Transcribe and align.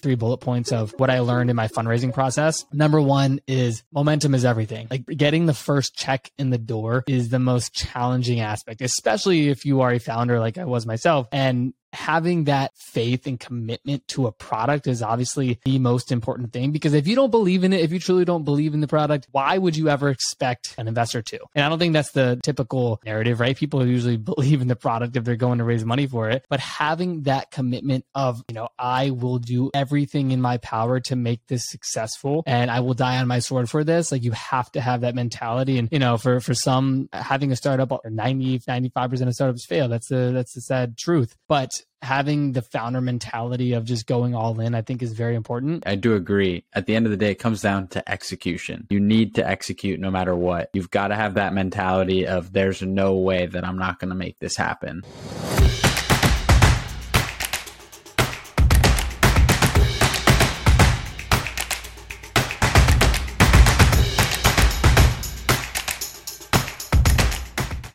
three 0.00 0.14
bullet 0.14 0.38
points 0.38 0.72
of 0.72 0.94
what 0.98 1.10
I 1.10 1.20
learned 1.20 1.50
in 1.50 1.56
my 1.56 1.68
fundraising 1.68 2.12
process. 2.12 2.64
Number 2.72 3.00
one 3.00 3.40
is 3.46 3.82
momentum 3.92 4.34
is 4.34 4.44
everything. 4.44 4.88
Like 4.90 5.06
getting 5.06 5.46
the 5.46 5.54
first 5.54 5.94
check 5.94 6.30
in 6.38 6.50
the 6.50 6.58
door 6.58 7.04
is 7.06 7.28
the 7.28 7.38
most 7.38 7.74
challenging 7.74 8.40
aspect, 8.40 8.80
especially 8.80 9.48
if 9.48 9.64
you 9.64 9.80
are 9.80 9.92
a 9.92 9.98
founder 9.98 10.38
like 10.40 10.58
I 10.58 10.64
was 10.64 10.86
myself. 10.86 11.28
And 11.32 11.74
having 11.92 12.44
that 12.44 12.72
faith 12.76 13.26
and 13.26 13.40
commitment 13.40 14.06
to 14.08 14.26
a 14.26 14.32
product 14.32 14.86
is 14.86 15.02
obviously 15.02 15.58
the 15.64 15.78
most 15.78 16.12
important 16.12 16.52
thing 16.52 16.70
because 16.70 16.94
if 16.94 17.06
you 17.06 17.14
don't 17.14 17.30
believe 17.30 17.64
in 17.64 17.72
it, 17.72 17.80
if 17.80 17.92
you 17.92 17.98
truly 17.98 18.24
don't 18.24 18.44
believe 18.44 18.74
in 18.74 18.80
the 18.80 18.88
product, 18.88 19.26
why 19.32 19.56
would 19.56 19.76
you 19.76 19.88
ever 19.88 20.08
expect 20.08 20.74
an 20.78 20.88
investor 20.88 21.22
to? 21.22 21.38
And 21.54 21.64
I 21.64 21.68
don't 21.68 21.78
think 21.78 21.92
that's 21.92 22.12
the 22.12 22.38
typical 22.42 23.00
narrative, 23.04 23.40
right? 23.40 23.56
People 23.56 23.86
usually 23.86 24.16
believe 24.16 24.60
in 24.60 24.68
the 24.68 24.76
product 24.76 25.16
if 25.16 25.24
they're 25.24 25.36
going 25.36 25.58
to 25.58 25.64
raise 25.64 25.84
money 25.84 26.06
for 26.06 26.30
it, 26.30 26.44
but 26.48 26.60
having 26.60 27.22
that 27.22 27.50
commitment 27.50 28.04
of, 28.14 28.42
you 28.48 28.54
know, 28.54 28.68
I 28.78 29.10
will 29.10 29.38
do 29.38 29.70
everything 29.74 30.30
in 30.30 30.40
my 30.40 30.58
power 30.58 31.00
to 31.00 31.16
make 31.16 31.46
this 31.48 31.68
successful 31.68 32.42
and 32.46 32.70
I 32.70 32.80
will 32.80 32.94
die 32.94 33.18
on 33.18 33.26
my 33.26 33.38
sword 33.38 33.70
for 33.70 33.84
this. 33.84 34.12
Like 34.12 34.22
you 34.22 34.32
have 34.32 34.70
to 34.72 34.80
have 34.80 35.02
that 35.02 35.14
mentality. 35.14 35.78
And, 35.78 35.88
you 35.90 35.98
know, 35.98 36.16
for, 36.16 36.40
for 36.40 36.54
some 36.54 37.08
having 37.12 37.52
a 37.52 37.56
startup 37.56 37.92
or 37.92 38.00
90, 38.08 38.60
95% 38.60 39.26
of 39.26 39.34
startups 39.34 39.66
fail. 39.66 39.88
That's 39.88 40.08
the, 40.08 40.32
that's 40.32 40.54
the 40.54 40.60
sad 40.60 40.96
truth. 40.96 41.36
But 41.48 41.77
having 42.02 42.52
the 42.52 42.62
founder 42.62 43.00
mentality 43.00 43.72
of 43.72 43.84
just 43.84 44.06
going 44.06 44.34
all 44.34 44.60
in, 44.60 44.74
I 44.74 44.82
think 44.82 45.02
is 45.02 45.12
very 45.12 45.34
important. 45.34 45.84
I 45.86 45.96
do 45.96 46.14
agree. 46.14 46.64
At 46.72 46.86
the 46.86 46.94
end 46.94 47.06
of 47.06 47.10
the 47.10 47.16
day, 47.16 47.30
it 47.30 47.38
comes 47.38 47.60
down 47.60 47.88
to 47.88 48.10
execution. 48.10 48.86
You 48.90 49.00
need 49.00 49.34
to 49.36 49.46
execute 49.46 50.00
no 50.00 50.10
matter 50.10 50.34
what. 50.34 50.70
You've 50.72 50.90
got 50.90 51.08
to 51.08 51.16
have 51.16 51.34
that 51.34 51.52
mentality 51.52 52.26
of 52.26 52.52
there's 52.52 52.82
no 52.82 53.16
way 53.16 53.46
that 53.46 53.64
I'm 53.64 53.78
not 53.78 53.98
going 53.98 54.10
to 54.10 54.14
make 54.14 54.38
this 54.38 54.56
happen. 54.56 55.02